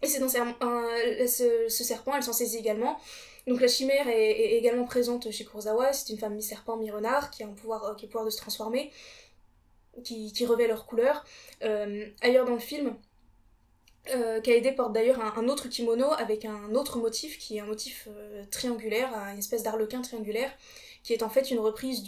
Et 0.02 0.08
c'est 0.08 0.20
dans 0.20 0.28
ce, 0.28 1.68
serpent, 1.70 2.16
elle 2.16 2.24
s'en 2.24 2.34
saisit 2.34 2.58
également. 2.58 2.98
Donc 3.48 3.62
la 3.62 3.68
chimère 3.68 4.08
est, 4.08 4.58
également 4.58 4.86
présente 4.86 5.30
chez 5.32 5.46
Kurosawa, 5.46 5.94
c'est 5.94 6.12
une 6.12 6.20
femme 6.20 6.36
mi-serpent, 6.36 6.78
mi-renard 6.78 7.30
qui 7.30 7.44
a 7.44 7.48
un 7.48 7.54
pouvoir, 7.54 7.86
euh, 7.86 7.96
qui 7.96 8.06
a 8.06 8.08
le 8.08 8.10
pouvoir 8.10 8.26
de 8.26 8.30
se 8.30 8.38
transformer 8.38 8.92
qui, 10.04 10.32
qui 10.32 10.46
revêt 10.46 10.68
leur. 10.68 10.86
Euh, 11.64 12.06
ailleurs 12.22 12.46
dans 12.46 12.54
le 12.54 12.60
film, 12.60 12.96
euh, 14.14 14.42
Kaede 14.42 14.76
porte 14.76 14.94
d'ailleurs 14.94 15.20
un, 15.22 15.48
autre 15.48 15.68
kimono 15.70 16.12
avec 16.14 16.46
un 16.46 16.74
autre 16.76 16.98
motif 16.98 17.38
qui 17.38 17.58
est 17.58 17.60
un 17.62 17.66
motif 17.66 18.08
euh, 18.12 18.44
triangulaire, 18.52 19.14
une 19.32 19.40
espèce 19.40 19.64
d'arlequin 19.64 20.02
triangulaire, 20.02 20.52
qui 21.04 21.14
est 21.14 21.24
en 21.24 21.30
fait 21.30 21.52
une 21.52 21.60
reprise 21.60 22.04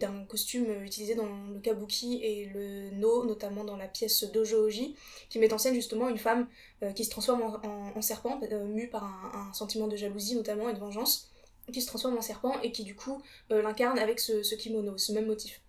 d'un 0.00 0.24
costume 0.24 0.82
utilisé 0.82 1.14
dans 1.14 1.26
le 1.26 1.60
kabuki 1.60 2.20
et 2.22 2.46
le 2.46 2.90
no, 2.90 3.24
notamment 3.24 3.64
dans 3.64 3.76
la 3.76 3.86
pièce 3.86 4.24
Dojo 4.24 4.64
Oji, 4.66 4.96
qui 5.28 5.38
met 5.38 5.52
en 5.52 5.58
scène 5.58 5.74
justement 5.74 6.08
une 6.08 6.18
femme 6.18 6.48
qui 6.96 7.04
se 7.04 7.10
transforme 7.10 7.42
en, 7.42 8.02
serpent, 8.02 8.40
mue 8.66 8.88
par 8.88 9.04
un, 9.04 9.52
sentiment 9.52 9.86
de 9.86 9.94
jalousie 9.94 10.34
notamment 10.34 10.68
et 10.68 10.74
de 10.74 10.80
vengeance, 10.80 11.30
qui 11.72 11.80
se 11.80 11.86
transforme 11.86 12.18
en 12.18 12.22
serpent 12.22 12.60
et 12.62 12.72
qui 12.72 12.82
du 12.82 12.96
coup 12.96 13.22
l'incarne 13.50 14.00
avec 14.00 14.18
ce 14.18 14.54
kimono, 14.56 14.98
ce 14.98 15.12
même 15.12 15.26
motif 15.26 15.62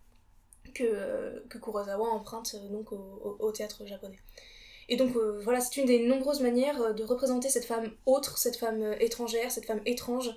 que, 0.73 1.43
que 1.49 1.57
Kurosawa 1.57 2.09
emprunte 2.09 2.55
euh, 2.55 2.67
donc 2.69 2.91
au, 2.91 3.51
théâtre 3.51 3.85
japonais. 3.85 4.19
Et 4.89 4.97
donc 4.97 5.15
euh, 5.15 5.39
voilà, 5.43 5.61
c'est 5.61 5.79
une 5.79 5.85
des 5.85 6.05
nombreuses 6.05 6.41
manières 6.41 6.81
euh, 6.81 6.93
de 6.93 7.03
représenter 7.03 7.49
cette 7.49 7.65
femme 7.65 7.91
autre, 8.05 8.37
cette 8.37 8.57
femme 8.57 8.95
étrangère, 8.99 9.51
cette 9.51 9.65
femme 9.65 9.81
étrange, 9.85 10.29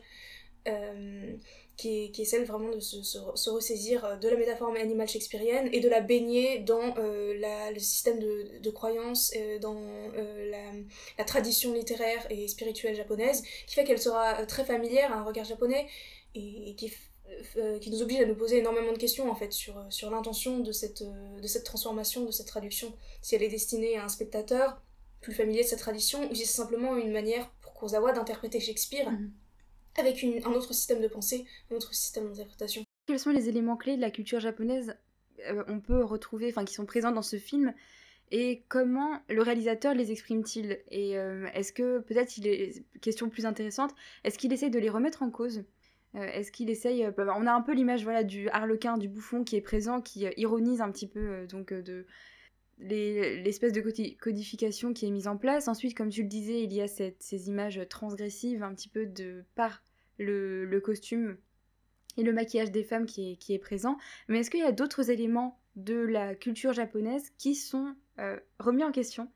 qui 1.77 2.05
est, 2.05 2.11
qui 2.13 2.23
est 2.23 2.25
celle 2.25 2.45
vraiment 2.45 2.71
de 2.71 2.81
se, 2.81 3.51
ressaisir 3.51 4.19
de 4.19 4.29
la 4.31 4.37
métaphore 4.37 4.75
animale 4.77 5.09
shakespearienne 5.09 5.69
et 5.73 5.81
de 5.81 5.91
la 5.91 6.01
baigner 6.01 6.61
dans 6.61 6.95
le 6.97 7.79
système 7.79 8.19
de, 8.19 8.61
de 8.63 8.71
croyance, 8.71 9.35
dans 9.61 9.77
la, 11.19 11.25
tradition 11.27 11.75
littéraire 11.75 12.27
et 12.31 12.49
spirituelle 12.49 12.95
japonaise, 12.95 13.43
qui 13.67 13.75
fait 13.75 13.85
qu'elle 13.85 14.01
sera 14.01 14.47
très 14.47 14.65
familière 14.65 15.13
à 15.13 15.17
un 15.17 15.23
regard 15.25 15.45
japonais 15.45 15.87
et, 16.35 16.75
qui 16.77 16.91
qui 17.81 17.91
nous 17.91 18.03
oblige 18.03 18.21
à 18.21 18.27
nous 18.27 18.35
poser 18.35 18.59
énormément 18.59 18.93
de 18.93 18.99
questions 18.99 19.31
en 19.31 19.35
fait 19.35 19.53
sur, 19.53 19.85
sur 19.91 20.11
l'intention 20.11 20.61
de 20.61 20.73
cette, 20.73 21.03
de 21.03 21.47
cette 21.47 21.65
transformation, 21.65 22.25
de 22.25 22.31
cette 22.31 22.47
traduction. 22.47 22.93
Si 23.23 23.35
elle 23.35 23.43
est 23.43 23.49
destinée 23.49 23.97
à 23.97 24.05
un 24.05 24.09
spectateur 24.09 24.81
plus 25.21 25.33
familier 25.33 25.63
de 25.63 25.69
cette 25.69 25.81
tradition, 25.81 26.31
ou 26.31 26.35
si 26.35 26.45
c'est 26.45 26.57
simplement 26.57 26.97
une 26.97 27.13
manière 27.13 27.51
pour 27.63 27.75
Kurosawa 27.75 28.13
d'interpréter 28.13 28.61
Shakespeare 28.61 29.11
mhm. 29.11 29.33
avec 29.97 30.23
une, 30.23 30.45
un 30.45 30.53
autre 30.53 30.73
système 30.75 31.01
de 31.01 31.09
pensée, 31.09 31.47
un 31.71 31.77
autre 31.77 31.95
système 31.95 32.29
d'interprétation. 32.29 32.85
Quels 33.07 33.19
sont 33.19 33.31
les 33.31 33.49
éléments 33.49 33.77
clés 33.77 33.97
de 33.97 34.01
la 34.01 34.11
culture 34.11 34.41
japonaise 34.41 34.97
euh, 35.49 35.65
on 35.67 35.81
peut 35.81 36.05
retrouver, 36.05 36.49
enfin 36.51 36.65
qui 36.65 36.75
sont 36.75 36.87
présents 36.87 37.11
dans 37.11 37.23
ce 37.23 37.37
film 37.37 37.75
et 38.31 38.65
comment 38.69 39.21
le 39.29 39.43
réalisateur 39.43 39.95
les 39.95 40.11
exprime-t-il? 40.11 40.81
Et 40.91 41.19
euh, 41.19 41.47
est-ce 41.55 41.73
que, 41.73 41.99
peut-être, 42.01 42.39
il 42.39 42.47
est, 42.47 42.85
question 43.01 43.29
plus 43.29 43.47
intéressante, 43.47 43.95
est-ce 44.25 44.39
qu'il 44.39 44.53
essaie 44.53 44.71
de 44.71 44.79
les 44.79 44.89
remettre 44.89 45.23
en 45.23 45.31
cause? 45.31 45.59
euh, 45.59 45.63
Est-ce 46.15 46.53
qu'il 46.53 46.71
essaye, 46.71 47.09
bah, 47.17 47.35
on 47.37 47.47
a 47.47 47.53
un 47.53 47.61
peu 47.61 47.75
l'image 47.75 48.05
voilà, 48.05 48.23
du 48.23 48.49
harlequin, 48.51 48.99
du 48.99 49.09
bouffon 49.09 49.43
qui 49.43 49.57
est 49.57 49.61
présent, 49.61 50.01
qui 50.01 50.27
ironise 50.37 50.81
un 50.81 50.91
petit 50.91 51.09
peu 51.09 51.47
donc 51.49 51.73
de, 51.73 52.07
l'espèce 52.79 53.73
de 53.73 53.81
codification 54.21 54.93
qui 54.93 55.07
est 55.07 55.11
mise 55.11 55.29
en 55.29 55.37
place. 55.37 55.69
Ensuite, 55.69 55.97
comme 55.97 56.11
tu 56.11 56.23
le 56.23 56.29
disais, 56.29 56.63
il 56.63 56.73
y 56.73 56.81
a 56.81 56.87
ces 56.87 57.49
images 57.49 57.81
transgressives 57.89 58.63
un 58.63 58.75
petit 58.75 58.89
peu 58.89 59.07
de 59.07 59.45
par 59.55 59.83
le, 60.19 60.79
costume 60.81 61.37
et 62.17 62.23
le 62.23 62.33
maquillage 62.33 62.71
des 62.71 62.85
femmes 62.85 63.07
qui 63.07 63.39
est, 63.49 63.59
présent. 63.59 63.97
Mais 64.29 64.41
est-ce 64.41 64.51
qu'il 64.51 64.61
y 64.61 64.65
a 64.65 64.73
d'autres 64.73 65.11
éléments 65.11 65.59
de 65.77 65.97
la 65.97 66.35
culture 66.35 66.73
japonaise 66.73 67.33
qui 67.39 67.55
sont 67.55 67.95
euh, 68.19 68.39
remis 68.59 68.85
en 68.85 68.93
question? 68.93 69.31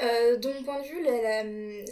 Euh, 0.00 0.38
de 0.38 0.48
mon 0.48 0.62
point 0.62 0.80
de 0.80 0.86
vue, 0.86 1.02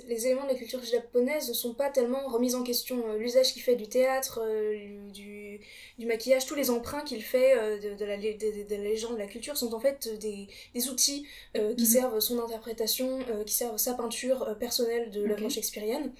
les 0.08 0.26
éléments 0.26 0.44
de 0.44 0.48
la 0.48 0.54
culture 0.54 0.82
japonaise 0.82 1.48
ne 1.48 1.52
sont 1.52 1.74
pas 1.74 1.90
tellement 1.90 2.26
remis 2.28 2.54
en 2.54 2.62
question. 2.62 3.04
Euh, 3.06 3.18
l'usage 3.18 3.52
qu'il 3.52 3.60
fait 3.60 3.76
du 3.76 3.88
théâtre, 3.88 4.40
euh, 4.42 5.10
du, 5.10 5.60
du, 5.98 6.06
maquillage, 6.06 6.46
tous 6.46 6.54
les 6.54 6.70
emprunts 6.70 7.02
qu'il 7.02 7.22
fait 7.22 7.54
de, 7.80 8.04
la, 8.04 8.16
de, 8.16 8.70
la, 8.70 8.76
légende, 8.78 9.14
de 9.14 9.18
la 9.18 9.26
culture 9.26 9.56
sont 9.58 9.74
en 9.74 9.80
fait 9.80 10.08
des, 10.18 10.48
des 10.74 10.88
outils 10.88 11.26
qui 11.54 11.60
mhm. 11.60 11.78
servent 11.78 12.20
son 12.20 12.42
interprétation, 12.42 13.18
qui 13.44 13.54
servent 13.54 13.76
sa 13.76 13.92
peinture 13.92 14.56
personnelle 14.58 15.10
de 15.10 15.22
l'œuvre 15.22 15.50
shakespearienne. 15.50 16.12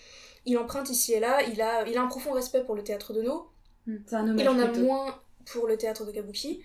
Il 0.45 0.59
emprunte 0.59 0.91
ici 0.91 1.15
et 1.15 1.21
là, 1.21 1.43
il 1.51 1.63
a, 1.63 1.89
il 1.89 1.97
a 1.97 2.03
un 2.03 2.09
profond 2.09 2.33
respect 2.33 2.63
pour 2.65 2.75
le 2.75 2.85
théâtre 2.85 3.15
de 3.15 3.23
No. 3.23 3.49
Hmm, 3.87 3.97
il 4.39 4.49
en 4.49 4.59
a 4.59 4.67
moins 4.73 5.19
pour 5.47 5.67
le 5.67 5.79
théâtre 5.79 6.05
de 6.05 6.13
Kabuki 6.13 6.63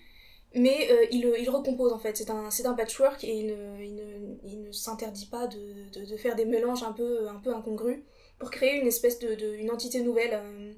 mais 0.56 0.90
euh, 0.90 1.06
il, 1.10 1.30
il, 1.38 1.50
recompose 1.50 1.92
en 1.92 1.98
fait. 1.98 2.16
C'est 2.16 2.30
un, 2.30 2.48
un 2.48 2.74
patchwork 2.74 3.22
et 3.24 3.40
il 3.40 3.46
ne, 3.48 3.84
il 3.84 3.94
ne, 3.94 4.36
il 4.44 4.62
ne 4.62 4.72
s'interdit 4.72 5.26
pas 5.26 5.46
de, 5.46 5.90
de, 5.92 6.04
de, 6.04 6.16
faire 6.16 6.34
des 6.34 6.46
mélanges 6.46 6.82
un 6.82 6.92
peu, 6.92 7.28
un 7.28 7.38
peu 7.38 7.54
incongrus 7.54 8.02
pour 8.38 8.50
créer 8.50 8.80
une 8.80 8.86
espèce 8.86 9.18
de, 9.18 9.34
de 9.34 9.54
une 9.54 9.70
entité 9.70 10.00
nouvelle. 10.00 10.32
Euh. 10.32 10.72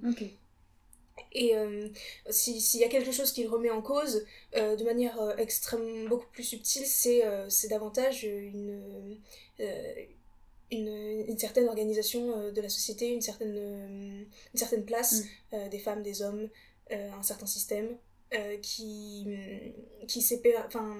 Et 1.33 1.57
euh, 1.57 1.89
s'il 2.31 2.81
y 2.81 2.85
a 2.85 2.89
quelque 2.89 3.13
chose 3.13 3.33
qu'il 3.33 3.47
remet 3.49 3.71
en 3.71 3.83
cause 3.83 4.25
de 4.55 4.85
manière 4.85 5.19
extrêmement 5.37 6.09
beaucoup 6.09 6.29
plus 6.33 6.45
subtile, 6.45 6.87
c'est 6.87 7.69
davantage 7.69 8.23
une, 8.23 9.19
une, 10.71 10.89
une, 11.29 11.39
certaine 11.39 11.69
organisation 11.69 12.51
de 12.51 12.61
la 12.61 12.69
société, 12.69 13.09
une 13.09 13.21
certaine, 13.21 13.57
une 13.57 14.59
certaine 14.59 14.85
place 14.85 15.25
mm. 15.53 15.69
des 15.71 15.79
femmes, 15.79 16.03
des 16.03 16.23
hommes, 16.23 16.49
un 16.91 17.23
certain 17.23 17.47
système. 17.47 17.99
Euh, 18.35 18.59
qui, 18.59 19.27
qui, 20.07 20.23
enfin, 20.67 20.95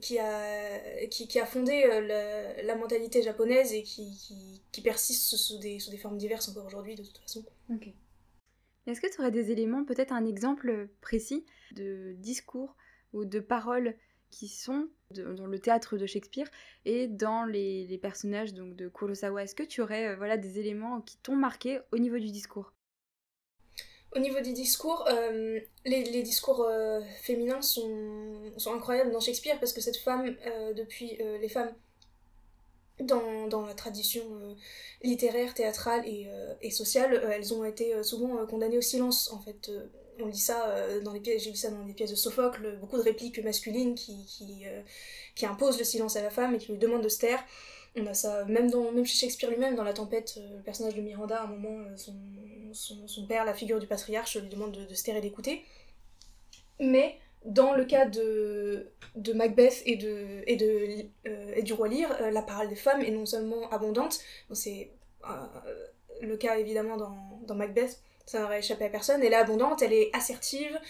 qui, 0.00 0.18
a, 0.18 1.06
qui, 1.08 1.28
qui, 1.28 1.38
a 1.38 1.44
fondé 1.44 1.84
euh, 1.84 2.62
la, 2.62 2.74
mentalité 2.74 3.22
japonaise 3.22 3.74
et 3.74 3.82
qui, 3.82 4.16
qui, 4.16 4.62
qui 4.72 4.80
persiste 4.80 5.36
sous 5.36 5.58
des, 5.58 5.78
sous 5.78 5.90
des 5.90 5.98
formes 5.98 6.16
diverses 6.16 6.48
encore 6.48 6.64
aujourd'hui 6.64 6.94
de 6.94 7.02
toute 7.02 7.18
façon. 7.18 7.44
Est-ce 8.86 9.00
que 9.02 9.12
tu 9.12 9.20
aurais 9.20 9.30
des 9.30 9.50
éléments, 9.50 9.84
peut-être 9.84 10.12
un 10.12 10.24
exemple 10.24 10.88
précis 11.02 11.44
de 11.72 12.14
discours 12.18 12.76
ou 13.12 13.26
de 13.26 13.40
paroles 13.40 13.94
qui 14.30 14.48
sont 14.48 14.88
dans 15.10 15.46
le 15.46 15.58
théâtre 15.58 15.98
de 15.98 16.06
Shakespeare 16.06 16.48
et 16.86 17.08
dans 17.08 17.44
les, 17.44 17.86
les 17.86 17.98
personnages 17.98 18.54
donc, 18.54 18.74
de 18.74 18.88
Kurosawa? 18.88 19.42
Est-ce 19.42 19.54
que 19.54 19.62
tu 19.62 19.80
aurais 19.82 20.08
euh, 20.08 20.16
voilà, 20.16 20.38
des 20.38 20.58
éléments 20.58 21.02
qui 21.02 21.18
t'ont 21.18 21.36
marqué 21.36 21.80
au 21.92 21.98
niveau 21.98 22.18
du 22.18 22.30
discours? 22.30 22.73
Au 24.14 24.20
niveau 24.20 24.40
des 24.40 24.52
discours, 24.52 25.04
euh, 25.08 25.58
les, 25.84 26.22
discours 26.22 26.62
euh, 26.62 27.00
féminins 27.22 27.62
sont, 27.62 28.52
incroyables 28.66 29.10
dans 29.10 29.20
Shakespeare 29.20 29.58
parce 29.58 29.72
que 29.72 29.80
cette 29.80 29.96
femme, 29.96 30.36
euh, 30.46 30.72
depuis 30.72 31.18
les 31.40 31.48
femmes 31.48 31.72
dans, 33.00 33.66
la 33.66 33.74
tradition 33.74 34.22
littéraire, 35.02 35.52
théâtrale 35.54 36.04
et, 36.06 36.70
sociale, 36.70 37.20
elles 37.32 37.52
ont 37.52 37.64
été 37.64 38.02
souvent 38.02 38.46
condamnées 38.46 38.78
au 38.78 38.82
silence 38.82 39.32
en 39.32 39.40
fait. 39.40 39.70
on 40.20 40.26
lit 40.26 40.38
ça 40.38 41.00
dans 41.00 41.12
les 41.12 41.20
pièces, 41.20 41.42
j'ai 41.42 41.50
lu 41.50 41.56
ça 41.56 41.70
dans 41.70 41.84
les 41.84 41.92
pièces 41.92 42.10
de 42.10 42.16
Sophocle, 42.16 42.78
beaucoup 42.80 42.96
de 42.96 43.02
répliques 43.02 43.42
masculines 43.42 43.96
qui 43.96 45.46
imposent 45.46 45.78
le 45.78 45.84
silence 45.84 46.14
à 46.14 46.22
la 46.22 46.30
femme 46.30 46.54
et 46.54 46.58
qui 46.58 46.70
lui 46.70 46.78
demandent 46.78 47.04
de 47.04 47.08
se 47.08 47.18
taire. 47.18 47.44
On 47.96 48.06
a 48.06 48.14
ça 48.14 48.44
même, 48.46 48.70
dans, 48.70 48.90
même 48.90 49.04
chez 49.04 49.16
Shakespeare 49.16 49.50
lui-même, 49.50 49.76
dans 49.76 49.84
La 49.84 49.92
Tempête, 49.92 50.34
euh, 50.38 50.56
le 50.56 50.62
personnage 50.62 50.94
de 50.94 51.00
Miranda, 51.00 51.40
à 51.40 51.44
un 51.44 51.46
moment, 51.46 51.78
euh, 51.78 51.96
son, 51.96 53.06
son, 53.06 53.26
père, 53.26 53.44
la 53.44 53.54
figure 53.54 53.78
du 53.78 53.86
patriarche, 53.86 54.36
lui 54.36 54.48
demande 54.48 54.72
de, 54.72 54.94
se 54.94 55.04
taire 55.04 55.16
et 55.16 55.20
d'écouter. 55.20 55.64
Mais 56.80 57.18
dans 57.44 57.72
le 57.72 57.84
cas 57.84 58.06
de, 58.06 58.90
de 59.14 59.32
Macbeth 59.32 59.82
et, 59.86 59.96
de, 59.96 60.42
et, 60.46 60.56
de, 60.56 61.06
euh, 61.28 61.52
et 61.54 61.62
du 61.62 61.72
roi 61.72 61.86
Lear, 61.86 62.32
la 62.32 62.42
parole 62.42 62.68
des 62.68 62.74
femmes 62.74 63.00
est 63.02 63.12
non 63.12 63.26
seulement 63.26 63.70
abondante, 63.70 64.18
c'est 64.52 64.90
le 66.20 66.36
cas 66.36 66.56
évidemment 66.58 66.96
dans, 66.96 67.40
dans 67.46 67.54
Macbeth, 67.54 68.00
ça 68.26 68.40
n'aurait 68.40 68.58
échappé 68.58 68.86
à 68.86 68.88
personne, 68.88 69.22
elle 69.22 69.32
est 69.32 69.36
abondante, 69.36 69.82
elle 69.82 69.92
est 69.92 70.10
assertive, 70.14 70.80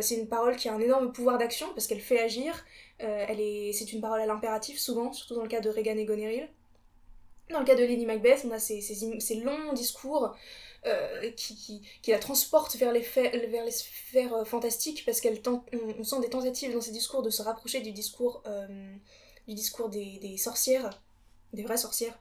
c'est 0.00 0.16
une 0.16 0.28
parole 0.28 0.56
qui 0.56 0.68
a 0.68 0.74
un 0.74 0.80
énorme 0.80 1.12
pouvoir 1.12 1.36
d'action 1.38 1.66
parce 1.74 1.86
qu'elle 1.86 2.00
fait 2.00 2.20
agir, 2.20 2.64
elle 2.98 3.40
est, 3.40 3.72
c'est 3.72 3.92
une 3.92 4.00
parole 4.00 4.20
à 4.20 4.26
l'impératif 4.26 4.78
souvent, 4.78 5.12
surtout 5.12 5.34
dans 5.34 5.42
le 5.42 5.48
cas 5.48 5.60
de 5.60 5.70
Regan 5.70 5.98
et 5.98 6.04
Goneril. 6.04 6.48
Dans 7.50 7.60
le 7.60 7.64
cas 7.64 7.74
de 7.74 7.82
Lady 7.82 8.04
Macbeth, 8.04 8.44
on 8.44 8.50
a 8.50 8.58
ces, 8.58 9.40
longs 9.42 9.72
discours 9.72 10.36
euh, 10.86 11.30
qui, 11.32 11.82
la 12.06 12.18
transportent 12.18 12.76
vers 12.76 12.92
les, 12.92 13.02
sphères 13.02 14.34
euh, 14.34 14.44
fantastiques 14.44 15.04
parce 15.06 15.20
qu'on 15.20 15.64
on, 15.98 16.04
sent 16.04 16.20
des 16.20 16.28
tentatives 16.28 16.74
dans 16.74 16.80
ces 16.80 16.90
discours 16.90 17.22
de 17.22 17.30
se 17.30 17.42
rapprocher 17.42 17.80
du 17.80 17.92
discours, 17.92 18.42
des, 19.46 20.36
sorcières, 20.36 20.90
des 21.54 21.62
vraies 21.62 21.78
sorcières, 21.78 22.18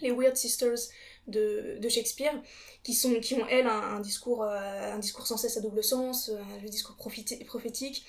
les 0.00 0.10
Weird 0.10 0.36
Sisters 0.36 0.78
de, 1.26 1.78
Shakespeare, 1.88 2.42
qui, 2.82 2.98
ont 3.06 3.46
elles 3.46 3.66
un, 3.66 4.00
discours, 4.00 4.44
un 4.44 4.98
discours 4.98 5.26
sans 5.26 5.36
cesse 5.36 5.58
à 5.58 5.60
double 5.60 5.84
sens, 5.84 6.30
un 6.30 6.64
discours 6.64 6.96
prophétique 6.96 8.06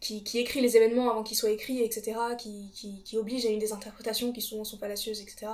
qui, 0.00 0.22
qui, 0.22 0.38
écrit 0.38 0.60
les 0.60 0.76
événements 0.76 1.10
avant 1.10 1.22
qu'ils 1.22 1.36
soient 1.36 1.50
écrits, 1.50 1.82
etc., 1.82 2.16
qui, 2.38 2.70
qui, 2.72 3.02
qui, 3.02 3.16
oblige 3.16 3.44
à 3.46 3.50
une 3.50 3.58
des 3.58 3.72
interprétations 3.72 4.32
qui 4.32 4.40
souvent 4.40 4.64
sont 4.64 4.78
fallacieuses, 4.78 5.20
etc. 5.20 5.52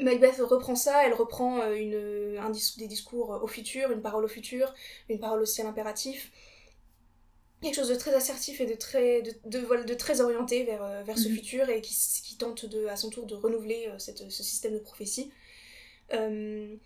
Macbeth 0.00 0.36
reprend 0.38 0.76
ça, 0.76 1.06
elle 1.06 1.14
reprend 1.14 1.60
euh, 1.60 1.74
une, 1.74 2.38
un 2.38 2.50
des 2.50 2.86
discours 2.86 3.30
au 3.42 3.46
futur, 3.46 3.90
une 3.90 4.02
parole 4.02 4.24
au 4.24 4.28
futur, 4.28 4.74
une 5.08 5.18
parole 5.18 5.40
aussi 5.40 5.60
à 5.60 5.64
l'impératif. 5.64 6.30
Quelque 7.60 7.74
chose 7.74 7.88
de 7.88 7.96
très 7.96 8.14
assertif 8.14 8.60
et 8.60 8.66
de 8.66 8.74
très, 8.74 9.22
de, 9.22 9.32
de, 9.46 9.82
de 9.84 9.94
très 9.94 10.20
orienté 10.20 10.62
vers, 10.62 10.82
euh, 10.82 11.02
vers 11.02 11.18
ce 11.18 11.28
mhm. 11.28 11.34
futur 11.34 11.68
et 11.68 11.80
qui, 11.80 12.36
tente 12.38 12.66
de, 12.66 12.86
à 12.86 12.94
son 12.94 13.10
tour 13.10 13.26
de 13.26 13.34
renouveler 13.34 13.88
euh, 13.88 13.98
cette, 13.98 14.30
ce 14.30 14.42
système 14.44 14.74
de 14.74 14.78
prophétie. 14.78 15.32
Euh, 16.12 16.76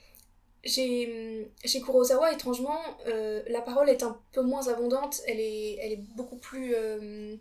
chez, 0.64 1.50
chez 1.64 1.81
Kurosawa, 1.81 2.33
étrangement, 2.33 2.81
euh, 3.07 3.42
la 3.49 3.61
parole 3.61 3.88
est 3.88 4.02
un 4.02 4.19
peu 4.33 4.42
moins 4.42 4.69
abondante, 4.69 5.21
elle 5.26 5.40
est, 5.40 5.76
elle 5.81 5.92
est 5.92 6.04
beaucoup 6.16 6.37
plus... 6.37 6.75
Euh, 6.75 7.37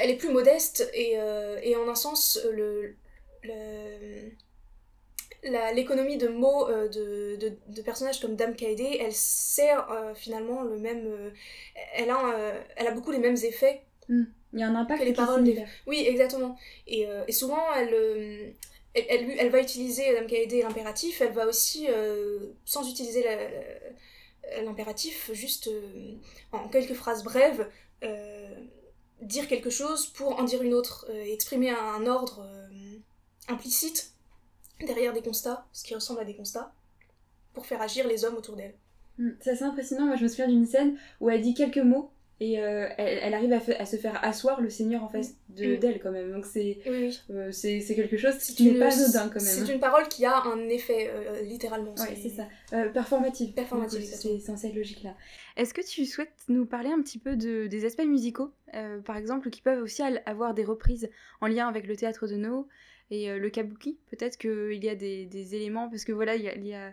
elle 0.00 0.10
est 0.10 0.16
plus 0.16 0.30
modeste 0.30 0.90
et, 0.94 1.12
euh, 1.16 1.60
et 1.62 1.76
en 1.76 1.86
un 1.88 1.94
sens, 1.94 2.40
le, 2.50 2.96
l'économie 5.74 6.16
de 6.16 6.28
mots 6.28 6.66
de, 6.68 7.36
de, 7.36 7.52
de, 7.68 7.82
personnages 7.82 8.18
comme 8.18 8.34
Dame 8.34 8.56
Kaede, 8.56 8.80
elle 8.80 9.12
sert 9.12 9.86
finalement 10.14 10.62
le 10.62 10.78
même... 10.78 11.32
elle, 11.92 12.08
a, 12.08 12.54
elle 12.76 12.86
a 12.86 12.92
beaucoup 12.92 13.12
les 13.12 13.18
mêmes 13.18 13.36
effets. 13.36 13.82
Hmm. 14.08 14.24
Il 14.54 14.60
y 14.60 14.62
a 14.62 14.68
un 14.68 14.74
impact 14.74 15.00
que 15.00 15.04
les 15.04 15.12
paroles. 15.12 15.44
Oui, 15.86 16.02
exactement. 16.08 16.56
Et, 16.86 17.06
et 17.28 17.32
souvent, 17.32 17.62
elle 17.76 18.54
elle, 18.94 19.50
va 19.50 19.60
utiliser 19.60 20.12
l'impératif, 20.12 21.20
elle 21.20 21.32
va 21.32 21.46
aussi, 21.46 21.86
euh, 21.88 22.52
sans 22.64 22.88
utiliser 22.88 23.24
l'impératif, 24.62 25.30
juste 25.32 25.68
euh, 25.68 26.14
en 26.52 26.68
quelques 26.68 26.94
phrases 26.94 27.24
brèves, 27.24 27.68
euh, 28.04 28.54
dire 29.20 29.48
quelque 29.48 29.70
chose 29.70 30.06
pour 30.06 30.38
en 30.38 30.44
dire 30.44 30.62
une 30.62 30.74
autre, 30.74 31.10
exprimer 31.26 31.70
un, 31.70 32.06
ordre 32.06 32.46
implicite 33.48 34.12
derrière 34.86 35.12
des 35.12 35.22
constats, 35.22 35.66
ce 35.72 35.84
qui 35.84 35.94
ressemble 35.94 36.20
à 36.20 36.24
des 36.24 36.34
constats. 36.34 36.74
pour 37.52 37.66
faire 37.66 37.80
agir 37.80 38.08
les 38.08 38.24
hommes 38.24 38.34
autour 38.34 38.56
d'elle. 38.56 38.74
Hmm, 39.18 39.30
c'est 39.40 39.50
assez 39.50 39.62
impressionnant. 39.62 40.06
Moi, 40.06 40.16
je 40.16 40.24
me 40.24 40.28
souviens 40.28 40.48
d'une 40.48 40.66
scène 40.66 40.98
où 41.20 41.30
elle 41.30 41.40
dit 41.40 41.54
quelques 41.54 41.78
mots 41.78 42.10
et 42.40 42.58
euh, 42.58 42.88
elle, 42.98 43.32
arrive 43.32 43.52
à, 43.52 43.86
se 43.86 43.96
faire 43.96 44.18
asseoir 44.24 44.60
le 44.60 44.68
Seigneur 44.68 45.04
en 45.04 45.08
face 45.08 45.34
mm. 45.50 45.76
d'elle 45.76 46.00
quand 46.00 46.10
même. 46.10 46.32
Donc 46.32 46.46
c'est 46.46 46.78
euh, 46.88 47.52
c'est 47.52 47.94
quelque 47.94 48.16
chose 48.16 48.36
qui 48.38 48.72
n'est 48.72 48.78
pas 48.78 48.92
anodin 48.92 49.28
quand 49.28 49.42
même. 49.42 49.66
C'est 49.66 49.72
une 49.72 49.78
parole 49.78 50.08
qui 50.08 50.24
a 50.26 50.42
un 50.42 50.68
effet 50.68 51.10
euh, 51.12 51.42
littéralement. 51.42 51.94
Ouais, 51.94 52.16
c'est 52.20 52.30
ça. 52.30 52.46
performatif. 52.92 53.54
Performatif. 53.54 54.04
C'est 54.04 54.40
censé 54.40 54.68
être 54.68 54.74
logique 54.74 55.04
là. 55.04 55.14
Est-ce 55.56 55.72
que 55.72 55.80
tu 55.80 56.04
souhaites 56.06 56.34
nous 56.48 56.66
parler 56.66 56.90
un 56.90 57.00
petit 57.02 57.18
peu 57.18 57.36
de, 57.36 57.68
des 57.68 57.84
aspects 57.84 58.04
musicaux, 58.04 58.50
par 59.04 59.16
exemple, 59.16 59.50
qui 59.50 59.60
peuvent 59.60 59.82
aussi 59.82 60.02
avoir 60.26 60.54
des 60.54 60.64
reprises 60.64 61.08
en 61.40 61.46
lien 61.46 61.68
avec 61.68 61.86
le 61.86 61.94
théâtre 61.94 62.26
de 62.26 62.34
No 62.34 62.66
et 63.12 63.38
le 63.38 63.50
kabuki? 63.50 64.00
Peut-être 64.10 64.36
qu'il 64.36 64.82
y 64.82 64.88
a 64.88 64.96
des, 64.96 65.26
des, 65.26 65.54
éléments, 65.54 65.88
parce 65.88 66.04
que 66.04 66.10
voilà, 66.10 66.34
il 66.34 66.66
y 66.66 66.74
a 66.74 66.92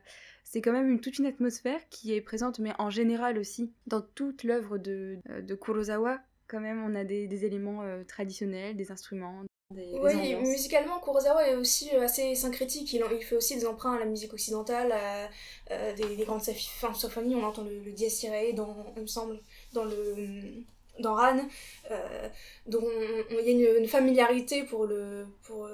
c'est 0.52 0.62
quand 0.62 0.74
même 0.74 0.90
une, 0.90 1.00
toute 1.00 1.18
une 1.18 1.28
atmosphère 1.28 1.80
qui 1.90 2.14
est 2.14 2.20
présente, 2.20 2.60
mais 2.60 2.74
en 2.78 2.90
général 2.90 3.38
aussi, 3.38 3.72
dans 3.88 4.02
toute 4.02 4.44
l'œuvre 4.44 4.78
de, 4.78 5.18
euh, 5.30 5.42
de 5.42 5.56
Kurosawa, 5.56 6.20
quand 6.50 6.60
même, 6.60 6.84
on 6.84 6.94
a 6.94 7.06
des, 7.06 7.46
éléments 7.46 7.84
euh, 7.84 8.04
traditionnels, 8.04 8.76
des 8.76 8.92
instruments. 8.92 9.44
Des, 9.74 9.98
oui, 10.02 10.36
musicalement, 10.36 11.00
Kurosawa 11.00 11.48
est 11.48 11.56
aussi 11.56 11.90
euh, 11.96 12.02
assez 12.02 12.36
syncrétique. 12.36 12.92
Il, 12.92 13.02
il, 13.14 13.24
fait 13.24 13.38
aussi 13.38 13.56
des 13.56 13.66
emprunts 13.66 13.96
à 13.96 14.00
la 14.00 14.06
musique 14.06 14.34
occidentale, 14.34 14.92
à, 14.92 15.94
des, 15.94 16.26
grandes 16.26 16.44
symphonies. 16.44 17.36
On 17.36 17.46
entend 17.46 17.64
le, 17.64 17.80
le 17.80 17.92
dies 17.94 18.14
irae, 18.24 18.52
dans, 18.54 18.76
il 18.98 19.04
me 19.04 19.08
semble, 19.08 19.40
dans 19.72 19.86
le 19.86 20.66
dans 21.00 21.16
Ran, 21.16 21.40
euh, 21.90 22.30
dont 22.68 22.88
il 23.32 23.60
y 23.60 23.68
a 23.68 23.78
une, 23.78 23.88
familiarité 23.88 24.64
pour 24.64 24.86
le 24.86 25.26
pour 25.44 25.68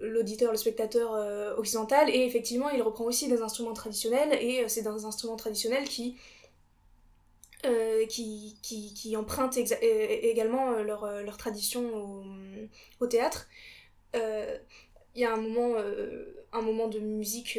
l'auditeur, 0.00 0.52
le, 0.52 0.58
spectateur 0.58 1.14
euh, 1.14 1.54
occidental, 1.56 2.08
et 2.10 2.24
effectivement 2.24 2.70
il 2.70 2.82
reprend 2.82 3.04
aussi 3.04 3.28
des 3.28 3.42
instruments 3.42 3.72
traditionnels, 3.72 4.36
et 4.40 4.60
euh, 4.60 4.68
c'est 4.68 4.82
des 4.82 5.04
instruments 5.04 5.36
traditionnels 5.36 5.84
qui 5.84 6.16
qui, 8.10 8.58
qui, 8.60 8.92
qui, 8.92 9.16
empruntent 9.16 9.56
également 9.56 10.72
leur, 10.82 11.22
leur 11.22 11.38
tradition 11.38 11.96
au, 11.96 12.22
au 13.00 13.06
théâtre. 13.06 13.48
Il 14.12 14.20
y 15.14 15.24
a 15.24 15.32
un 15.32 15.38
moment, 15.38 15.74
un 16.52 16.60
moment 16.60 16.88
de 16.88 16.98
musique 16.98 17.58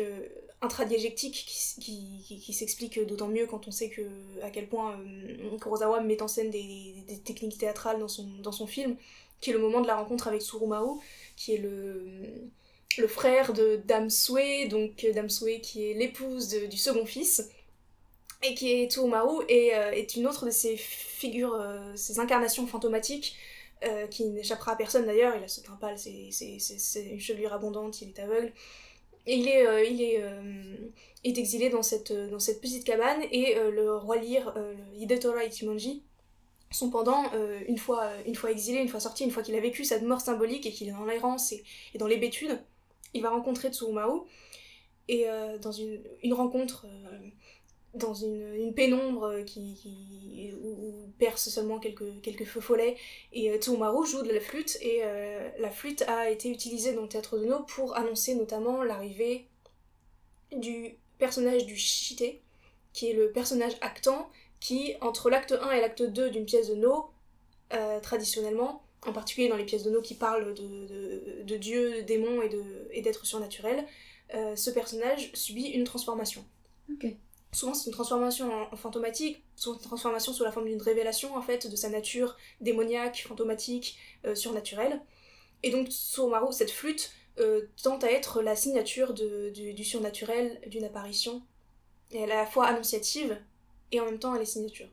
intradiégétique 0.66 1.46
qui, 1.80 2.22
qui, 2.26 2.40
qui, 2.40 2.54
s'explique 2.54 3.00
d'autant 3.06 3.28
mieux 3.28 3.48
quand 3.48 3.68
on 3.68 3.72
sait 3.72 3.90
que 3.90 4.02
à 4.42 4.50
quel 4.50 4.68
point 4.68 5.00
euh, 5.00 5.58
Kurosawa 5.60 6.02
met 6.02 6.22
en 6.22 6.28
scène 6.28 6.50
des, 6.50 7.06
techniques 7.24 7.58
théâtrales 7.58 8.00
dans 8.00 8.08
son, 8.08 8.28
dans 8.42 8.52
son 8.52 8.68
film, 8.68 8.98
qui 9.42 9.52
est 9.52 9.54
le 9.54 9.60
moment 9.60 9.82
de 9.82 9.88
la 9.88 9.96
rencontre 9.96 10.28
avec 10.28 10.42
Tsurumaru, 10.42 11.00
qui 11.36 11.54
est 11.54 11.58
le, 11.58 12.04
le 12.98 13.08
frère 13.08 13.54
de 13.54 13.82
Dame 13.86 14.10
Sue, 14.10 14.68
donc 14.68 15.06
Dame 15.14 15.30
Sue 15.30 15.60
qui 15.62 15.90
est 15.90 15.94
l'épouse 15.94 16.50
du 16.50 16.78
second 16.78 17.06
fils, 17.06 17.50
et 18.44 18.54
qui 18.56 18.72
est 18.72 18.92
Tsurumaru, 18.92 19.46
et 19.48 19.76
euh, 19.76 19.92
est 19.92 20.16
une 20.16 20.28
autre 20.28 20.46
de 20.46 20.52
ces 20.52 20.76
figures, 20.78 21.56
euh, 21.56 21.94
ces 21.96 22.20
incarnations 22.20 22.68
fantomatiques, 22.68 23.36
qui 24.10 24.26
n'échappera 24.26 24.72
à 24.72 24.76
personne 24.76 25.06
d'ailleurs, 25.06 25.36
il 25.38 25.44
a 25.44 25.48
ce 25.48 25.62
pâle, 25.62 26.00
c'est 26.00 27.06
une 27.06 27.20
chevelure 27.20 27.54
abondante, 27.54 28.02
il 28.02 28.10
est 28.10 28.20
aveugle, 28.20 28.52
il 29.28 29.48
est, 29.48 29.66
euh, 29.66 29.84
il 29.84 30.02
est, 30.02 30.22
euh, 30.22 30.92
est 31.24 31.38
exilé 31.38 31.70
dans 31.70 31.84
cette, 31.84 32.12
dans 32.12 32.40
cette 32.40 32.62
petite 32.62 32.84
cabane 32.84 33.22
et 33.32 33.58
euh, 33.58 33.72
le 33.72 33.96
roi 33.96 34.18
Lyre, 34.18 34.54
Hidetora 34.96 35.44
Ichimonji, 35.46 36.04
son 36.72 36.90
pendant, 36.90 37.32
une, 37.68 37.78
fois, 37.78 38.10
une 38.26 38.36
fois 38.36 38.52
exilé, 38.52 38.80
une 38.80 38.90
fois 38.90 39.00
sorti, 39.00 39.24
une 39.24 39.32
fois 39.32 39.44
qu'il 39.44 39.56
a 39.56 39.60
vécu 39.60 39.86
cette 39.86 40.02
mort 40.02 40.20
symbolique 40.20 40.66
et 40.66 40.72
qu'il 40.72 40.90
est 40.90 40.92
dans 40.92 41.06
l'errance 41.06 41.52
et, 41.54 41.64
et, 41.94 41.98
dans 41.98 42.08
l'hébétude, 42.08 42.60
il 43.14 43.22
va 43.22 43.30
rencontrer 43.30 43.72
Tsurumaru. 43.72 44.22
Et 45.08 45.28
dans 45.62 45.72
une, 45.72 46.02
une 46.24 46.34
rencontre 46.34 46.88
dans 47.96 48.14
une, 48.14 48.56
une 48.56 48.74
pénombre 48.74 49.44
qui, 49.46 49.76
qui 49.76 50.54
où, 50.62 51.10
perce 51.18 51.50
seulement 51.50 51.80
quelques, 51.80 52.22
quelques 52.22 52.46
feux 52.46 52.62
follets. 52.62 52.98
Et 53.34 53.50
euh, 53.50 53.58
Tsumaru 53.58 54.06
joue 54.06 54.22
de 54.22 54.32
la 54.32 54.40
flûte, 54.40 54.78
et 54.82 55.00
euh, 55.04 55.50
la 55.60 55.72
flûte 55.72 56.04
a 56.04 56.30
été 56.30 56.50
utilisée 56.50 56.94
dans 56.94 57.04
le 57.04 57.08
théâtre 57.08 57.38
de 57.38 57.46
No 57.46 57.64
pour 57.64 57.96
annoncer 57.96 58.36
notamment 58.36 58.84
l'arrivée 58.84 59.48
du 60.56 60.98
personnage 61.18 61.66
du 61.66 61.76
Shite, 61.76 62.42
qui 62.94 63.10
est 63.10 63.14
le 63.14 63.32
personnage 63.32 63.74
actant 63.82 64.30
qui, 64.60 64.96
entre 65.02 65.30
l'acte 65.30 65.54
1 65.54 65.72
et 65.72 65.82
l'acte 65.82 66.04
2 66.04 66.30
d'une 66.30 66.46
pièce 66.46 66.70
de 66.70 66.76
No, 66.76 67.10
euh, 67.74 68.00
traditionnellement, 68.00 68.84
en 69.06 69.14
particulier 69.14 69.48
dans 69.48 69.58
les 69.58 69.66
pièces 69.66 69.84
de 69.84 69.92
No 69.92 70.02
qui 70.02 70.16
parlent 70.16 70.54
de, 70.54 70.86
de, 70.86 71.44
de 71.44 71.58
dieux, 71.58 71.98
de 71.98 72.02
démons 72.02 72.42
et 72.42 73.02
d'êtres 73.02 73.24
et 73.24 73.28
surnaturels, 73.28 73.86
euh, 74.34 74.56
ce 74.56 74.70
personnage 74.72 75.32
subit 75.34 75.68
une 75.68 75.84
transformation. 75.84 76.44
Okay 76.94 77.18
souvent 77.56 77.74
c'est 77.74 77.88
une 77.88 77.94
transformation 77.94 78.52
en, 78.72 78.76
fantomatique, 78.76 79.44
souvent 79.56 79.78
une 79.78 79.84
transformation 79.84 80.34
sous 80.34 80.44
la 80.44 80.52
forme 80.52 80.68
d'une 80.68 80.82
révélation 80.82 81.36
en 81.36 81.42
fait 81.42 81.68
de 81.68 81.76
sa 81.76 81.90
nature 81.90 82.36
démoniaque, 82.62 83.26
fantomatique, 83.28 83.98
euh, 84.26 84.36
surnaturelle. 84.36 85.02
Et 85.64 85.72
donc 85.72 85.88
Tsurumaru, 85.88 86.52
cette 86.52 86.72
flûte, 86.72 87.12
euh, 87.40 87.68
tente 87.82 88.04
à 88.04 88.12
être 88.12 88.42
la 88.42 88.56
signature 88.56 89.14
du, 89.14 89.84
surnaturel, 89.84 90.60
d'une 90.68 90.84
apparition. 90.84 91.42
Elle 92.12 92.30
est 92.30 92.34
à 92.34 92.42
la 92.42 92.46
fois 92.46 92.68
annonciative 92.68 93.38
et 93.92 94.00
en 94.00 94.06
même 94.06 94.20
temps 94.20 94.36
elle 94.36 94.42
est 94.42 94.46
signature. 94.46 94.88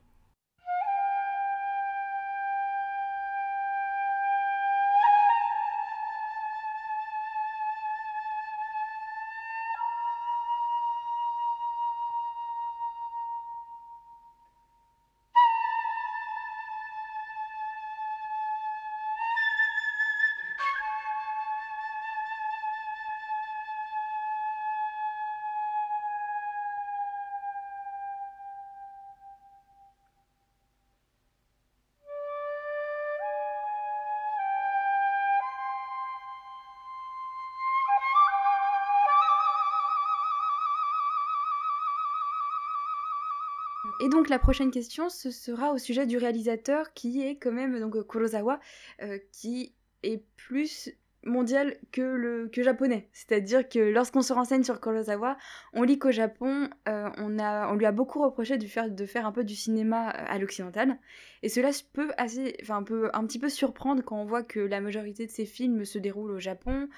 Et 44.00 44.09
donc 44.09 44.28
la 44.28 44.38
prochaine 44.38 44.70
question, 44.70 45.09
ce 45.09 45.31
sera 45.31 45.72
au 45.72 45.78
sujet 45.78 46.07
du 46.07 46.16
réalisateur 46.16 46.92
qui 46.92 47.22
est 47.22 47.37
quand 47.37 47.52
même 47.52 47.78
donc 47.78 48.07
Kurosawa, 48.07 48.61
euh, 49.02 49.18
qui 49.33 49.74
est 50.02 50.22
plus 50.37 50.90
mondial 51.24 51.76
que 51.92 52.02
le 52.02 52.48
que 52.48 52.64
japonais. 52.64 53.09
C'est-à-dire 53.12 53.68
que 53.68 53.78
lorsqu'on 53.78 54.22
se 54.22 54.33
renseigne 54.33 54.64
sur 54.64 54.81
Kurosawa, 54.81 55.37
on 55.72 55.85
lit 55.85 56.00
qu'au 56.00 56.11
Japon, 56.11 56.68
euh, 56.88 57.11
on, 57.16 57.38
a, 57.38 57.72
on 57.72 57.76
lui 57.76 57.87
a 57.87 57.92
beaucoup 57.92 58.20
reproché 58.20 58.59
de 58.59 58.66
faire, 58.66 58.90
de 58.90 59.07
faire 59.07 59.24
un 59.24 59.31
peu 59.31 59.44
du 59.44 59.55
cinéma 59.55 60.11
euh, 60.11 60.24
à 60.26 60.38
l'occidental. 60.38 60.98
Et 61.42 61.48
cela 61.48 61.70
peut, 61.92 62.11
assez, 62.16 62.57
enfin, 62.62 62.83
peut 62.83 63.09
un 63.12 63.24
petit 63.24 63.38
peu 63.38 63.48
surprendre 63.48 64.02
quand 64.02 64.20
on 64.20 64.24
voit 64.24 64.42
que 64.42 64.59
la 64.59 64.81
majorité 64.81 65.26
de 65.26 65.31
ses 65.31 65.46
films 65.46 65.85
se 65.85 65.98
déroulent 65.98 66.33
au 66.33 66.40
Japon, 66.40 66.88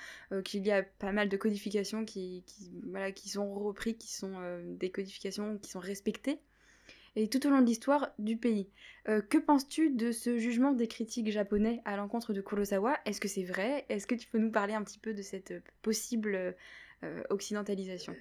qu'il 0.45 0.67
y 0.67 0.73
a 0.73 0.83
pas 0.83 1.13
mal 1.13 1.29
de 1.29 1.37
codifications 1.37 2.07
qui, 2.07 2.45
qui, 2.47 2.71
voilà, 2.89 3.13
qui 3.13 3.29
sont 3.29 3.53
repris, 3.53 3.95
qui 3.97 4.11
sont 4.11 4.33
des 4.65 4.91
codifications 4.91 5.59
qui 5.59 5.71
sont 5.71 5.81
respectées 5.81 6.41
et 7.17 7.29
tout 7.29 7.47
au 7.47 7.51
long 7.51 7.61
de 7.61 7.67
l'histoire 7.67 8.11
du 8.19 8.37
pays. 8.37 8.69
Euh, 9.09 9.21
que 9.21 9.39
penses-tu 9.39 9.91
de 9.91 10.13
ce 10.13 10.39
jugement 10.39 10.73
des 10.73 10.89
critiques 10.89 11.31
japonais 11.31 11.81
à 11.85 11.97
l'encontre 11.97 12.33
de 12.33 12.41
Kurosawa? 12.41 12.99
Est-ce 13.05 13.21
que 13.21 13.29
c'est 13.29 13.45
vrai? 13.45 13.85
Est-ce 13.89 14.07
que 14.07 14.15
tu 14.15 14.29
peux 14.29 14.39
nous 14.39 14.51
parler 14.51 14.75
un 14.75 14.83
petit 14.83 14.99
peu 14.99 15.13
de 15.13 15.23
cette 15.23 15.53
euh, 15.53 15.61
possible 15.83 16.55
euh, 17.05 17.23
occidentalisation? 17.31 18.15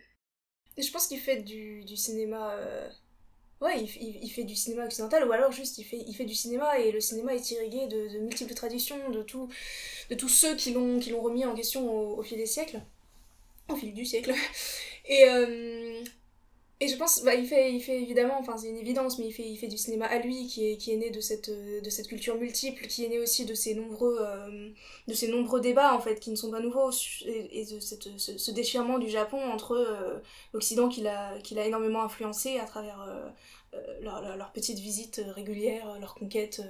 Je 0.78 0.92
pense 0.92 1.08
qu'il 1.08 1.20
fait 1.20 1.42
du, 1.42 1.84
cinéma... 1.96 2.56
Ouais, 3.62 3.82
il, 3.82 4.30
fait 4.30 4.44
du 4.44 4.56
cinéma 4.58 4.86
occidental, 4.86 5.26
ou 5.26 5.32
alors 5.32 5.54
juste 5.54 5.78
il 5.78 5.86
fait, 5.86 6.26
du 6.26 6.36
cinéma, 6.36 6.80
et 6.80 6.92
le 6.92 7.00
cinéma 7.00 7.34
est 7.34 7.52
irrigué 7.52 7.88
de, 7.88 8.20
multiples 8.20 8.54
traditions, 8.54 9.10
de, 9.10 9.22
tous 9.22 9.48
ceux 10.28 10.56
qui 10.56 10.74
l'ont 10.74 11.22
remis 11.22 11.46
en 11.46 11.56
question 11.56 11.90
au, 11.90 12.20
au, 12.20 12.24
fil 12.24 12.38
des 12.38 12.46
siècles. 12.46 12.82
Au 13.70 13.76
fil 13.76 13.94
du 13.94 14.04
siècle. 14.04 14.34
Et... 15.06 15.24
Et 16.84 16.90
je 16.90 16.98
pense, 16.98 17.24
bah, 17.24 17.34
il, 17.34 17.48
fait, 17.48 17.72
il 17.74 17.80
fait 17.80 18.02
évidemment, 18.02 18.38
enfin 18.38 18.58
c'est 18.58 18.68
une 18.68 18.78
évidence, 18.78 19.18
mais 19.18 19.28
il 19.28 19.32
fait, 19.32 19.48
il 19.48 19.56
fait 19.56 19.70
du 19.70 19.78
cinéma 19.78 20.06
à 20.06 20.20
lui, 20.20 20.48
qui 20.48 20.68
est, 20.68 20.76
qui 20.76 20.92
est 20.92 20.98
né 20.98 21.12
de 21.12 21.22
cette, 21.22 21.50
de 21.50 21.90
cette 21.90 22.10
culture 22.10 22.36
multiple, 22.36 22.88
qui 22.88 23.06
est 23.06 23.08
né 23.08 23.20
aussi 23.20 23.46
de 23.46 23.54
ces 23.54 23.74
nombreux, 23.74 24.18
euh, 24.20 24.70
de 25.08 25.14
ces 25.14 25.30
nombreux 25.30 25.62
débats, 25.62 25.96
en 25.96 26.02
fait, 26.02 26.20
qui 26.20 26.30
ne 26.30 26.36
sont 26.36 26.52
pas 26.52 26.60
nouveaux, 26.60 26.92
et, 27.26 27.66
de 27.72 27.80
cette, 27.80 28.10
ce, 28.18 28.52
déchirement 28.52 29.00
du 29.00 29.10
Japon 29.10 29.42
entre 29.42 29.78
euh, 29.78 30.20
l'Occident 30.52 30.90
qui 30.90 31.00
l'a 31.00 31.40
énormément 31.66 32.04
influencé 32.04 32.60
à 32.60 32.66
travers 32.66 33.02
euh, 33.08 33.30
leurs 34.02 34.22
leur, 34.22 34.36
leur 34.36 34.52
petites 34.52 34.80
visites 34.80 35.22
régulières, 35.36 35.98
leurs 36.02 36.16
conquêtes 36.16 36.62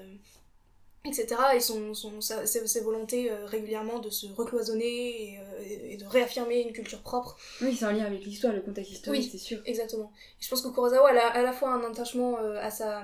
etc. 1.05 1.27
Et 1.55 1.59
son, 1.59 1.93
son, 1.93 2.21
ses, 2.21 2.81
volontés 2.81 3.29
régulièrement 3.45 3.99
de 3.99 4.09
se 4.09 4.27
recloisonner 4.27 5.39
et, 5.65 5.97
de 5.97 6.05
réaffirmer 6.05 6.61
une 6.61 6.71
culture 6.71 7.01
propre. 7.01 7.37
Oui, 7.61 7.75
c'est 7.75 7.85
en 7.85 7.91
lien 7.91 8.05
avec 8.05 8.23
l'histoire, 8.25 8.53
le 8.53 8.61
contexte 8.61 8.93
historique, 8.93 9.29
c'est 9.31 9.37
sûr. 9.37 9.59
Exactement. 9.65 10.11
je 10.39 10.49
pense 10.49 10.61
que 10.61 10.69
Kurosawa 10.69 11.09
a 11.09 11.27
à 11.27 11.41
la 11.41 11.51
fois 11.51 11.73
un 11.73 11.83
attachement 11.91 12.37
à, 12.37 12.71
sa, 12.71 13.03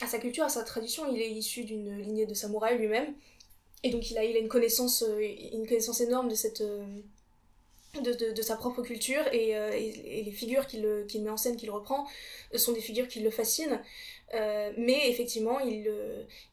à 0.00 0.06
sa 0.06 0.18
culture, 0.18 0.44
à 0.44 0.48
sa 0.48 0.64
tradition. 0.64 1.04
Il 1.12 1.20
est 1.20 1.30
issu 1.30 1.64
d'une 1.64 1.98
lignée 1.98 2.26
de 2.26 2.34
samouraï 2.34 2.78
lui-même. 2.78 3.14
Et 3.82 3.90
donc 3.90 4.10
il 4.10 4.18
a, 4.18 4.24
il 4.24 4.36
a 4.36 4.40
une, 4.40 4.48
connaissance, 4.48 5.04
une 5.20 5.66
connaissance 5.66 6.00
énorme 6.00 6.28
de 6.28 6.34
cette 6.34 6.62
de, 8.02 8.32
de, 8.32 8.42
sa 8.42 8.56
propre 8.56 8.82
culture 8.82 9.22
et, 9.32 9.56
euh, 9.56 9.70
et, 9.72 10.22
les 10.22 10.30
figures 10.30 10.66
qu'il 10.66 11.22
met 11.22 11.30
en 11.30 11.36
scène, 11.36 11.56
qu'il 11.56 11.70
reprend, 11.70 12.06
euh, 12.54 12.58
sont 12.58 12.72
des 12.72 12.80
figures 12.80 13.08
qui 13.08 13.20
le 13.20 13.30
fascinent. 13.30 13.80
Euh, 14.34 14.72
mais 14.76 15.08
effectivement, 15.10 15.60
il, 15.60 15.90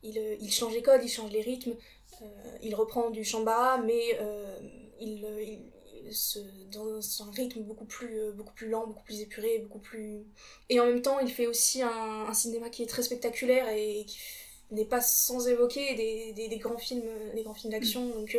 il, 0.03 0.37
il, 0.39 0.51
change 0.51 0.73
les 0.73 0.81
codes, 0.81 1.01
il 1.03 1.09
change 1.09 1.31
les 1.31 1.41
rythmes, 1.41 1.75
il 2.61 2.75
reprend 2.75 3.09
du 3.09 3.23
chamba, 3.23 3.81
mais 3.83 4.17
il, 4.99 5.25
il 6.05 6.13
se, 6.15 6.39
dans 6.71 6.99
un 6.99 7.31
rythme 7.31 7.61
beaucoup 7.61 7.85
plus, 7.85 8.31
beaucoup 8.33 8.53
plus 8.53 8.69
lent, 8.69 8.85
beaucoup 8.87 9.03
plus 9.03 9.21
épuré, 9.21 9.59
beaucoup 9.59 9.79
plus... 9.79 10.25
Et 10.69 10.79
en 10.79 10.85
même 10.85 11.01
temps, 11.01 11.19
il 11.19 11.29
fait 11.29 11.47
aussi 11.47 11.81
un, 11.81 12.25
un 12.27 12.33
cinéma 12.33 12.69
qui 12.69 12.83
est 12.83 12.87
très 12.87 13.01
spectaculaire 13.01 13.67
et 13.69 14.05
qui 14.05 14.19
n'est 14.71 14.85
pas 14.85 15.01
sans 15.01 15.47
évoquer 15.47 15.95
des, 15.95 16.33
des, 16.33 16.47
des, 16.47 16.57
grands 16.57 16.77
films, 16.77 17.09
des 17.33 17.43
grands 17.43 17.53
films 17.53 17.71
d'action. 17.73 18.07
Donc 18.09 18.37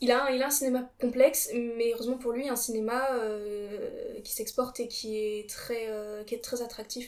il 0.00 0.10
a, 0.10 0.30
il 0.30 0.42
a 0.42 0.46
un 0.46 0.50
cinéma 0.50 0.90
complexe, 1.00 1.50
mais 1.54 1.92
heureusement 1.92 2.16
pour 2.16 2.32
lui, 2.32 2.48
un 2.48 2.56
cinéma 2.56 3.08
euh, 3.12 4.20
qui 4.24 4.32
s'exporte 4.32 4.80
et 4.80 4.88
qui 4.88 5.18
est 5.18 5.48
très, 5.48 5.88
euh, 5.88 6.24
qui 6.24 6.34
est 6.34 6.42
très 6.42 6.62
attractif. 6.62 7.06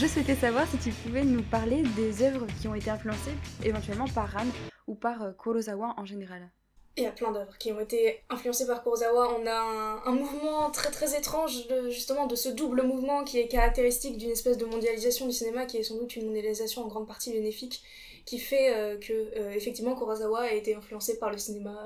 Je 0.00 0.06
souhaitais 0.06 0.34
savoir 0.34 0.66
si 0.66 0.78
tu 0.78 0.88
pouvais 0.92 1.24
nous 1.24 1.42
parler 1.42 1.82
des 1.94 2.22
œuvres 2.22 2.46
qui 2.58 2.66
ont 2.68 2.74
été 2.74 2.88
influencées 2.88 3.34
éventuellement 3.62 4.08
par 4.08 4.32
Ran 4.32 4.46
ou 4.86 4.94
par 4.94 5.22
euh, 5.22 5.32
Kurosawa 5.32 5.92
en 5.98 6.06
général. 6.06 6.48
Il 6.96 7.02
y 7.02 7.06
a 7.06 7.12
plein 7.12 7.30
d'œuvres 7.32 7.58
qui 7.58 7.70
ont 7.70 7.80
été 7.80 8.22
influencées 8.30 8.66
par 8.66 8.82
Kurosawa. 8.82 9.36
On 9.38 9.46
a 9.46 10.00
un, 10.06 10.12
mouvement 10.12 10.70
très 10.70 10.90
très 10.90 11.18
étrange 11.18 11.66
de, 11.66 11.90
justement 11.90 12.26
de 12.26 12.34
ce 12.34 12.48
double 12.48 12.80
mouvement 12.82 13.24
qui 13.24 13.40
est 13.40 13.48
caractéristique 13.48 14.16
d'une 14.16 14.30
espèce 14.30 14.56
de 14.56 14.64
mondialisation 14.64 15.26
du 15.26 15.32
cinéma 15.32 15.66
qui 15.66 15.76
est 15.76 15.82
sans 15.82 15.96
doute 15.96 16.16
une 16.16 16.24
mondialisation 16.24 16.82
en 16.82 16.88
grande 16.88 17.06
partie 17.06 17.32
bénéfique 17.32 17.82
qui 18.24 18.38
fait 18.38 18.74
euh, 18.74 18.96
que 18.96 19.12
euh, 19.12 19.52
effectivement 19.52 19.94
Kurosawa 19.94 20.44
a 20.44 20.52
été 20.52 20.74
influencé 20.74 21.18
par 21.18 21.30
le 21.30 21.36
cinéma 21.36 21.76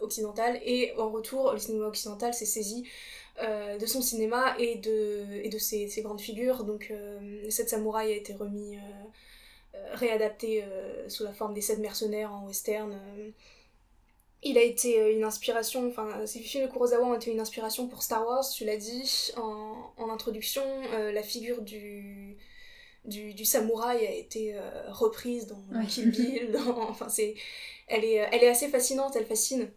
occidental 0.00 0.60
et 0.64 0.92
en 0.98 1.08
retour 1.08 1.52
le 1.52 1.60
cinéma 1.60 1.86
occidental 1.86 2.34
s'est 2.34 2.46
saisi 2.46 2.84
euh, 3.42 3.78
de 3.78 3.86
son 3.86 4.02
cinéma 4.02 4.54
et 4.58 4.76
de, 4.76 5.24
et 5.42 5.48
de 5.48 5.58
ses, 5.58 5.88
ses 5.88 6.02
grandes 6.02 6.20
figures. 6.20 6.64
Donc, 6.64 6.88
euh, 6.90 7.48
Sept 7.48 7.70
Samouraïs 7.70 8.12
a 8.12 8.16
été 8.16 8.34
remis, 8.34 8.76
euh, 8.76 9.94
réadapté 9.94 10.64
sous 11.08 11.24
la 11.24 11.32
forme 11.32 11.54
des 11.54 11.60
Sept 11.60 11.78
Mercenaires 11.78 12.32
en 12.32 12.46
western. 12.46 12.98
Il 14.42 14.56
a 14.58 14.62
été 14.62 15.14
une 15.14 15.24
inspiration, 15.24 15.86
enfin, 15.88 16.26
ces 16.26 16.40
films 16.40 16.66
de 16.66 16.70
Kurosawa 16.70 17.06
ont 17.06 17.14
été 17.14 17.30
une 17.30 17.40
inspiration 17.40 17.88
pour 17.88 18.02
Star 18.02 18.26
Wars, 18.26 18.48
tu 18.48 18.64
l'as 18.64 18.78
dit 18.78 19.32
en, 19.36 19.92
en 19.98 20.10
introduction. 20.10 20.62
la 20.92 21.22
figure 21.22 21.60
du, 21.60 22.36
du, 23.04 23.34
du, 23.34 23.44
samouraï 23.44 24.06
a 24.06 24.12
été 24.12 24.56
reprise 24.88 25.46
dans, 25.46 25.84
Kill 25.86 26.10
Bill. 26.10 26.56
enfin, 26.76 27.08
c'est, 27.08 27.34
elle, 27.86 28.04
est, 28.04 28.28
elle 28.32 28.42
est 28.42 28.48
assez 28.48 28.68
fascinante, 28.68 29.14
elle 29.16 29.26
fascine. 29.26 29.70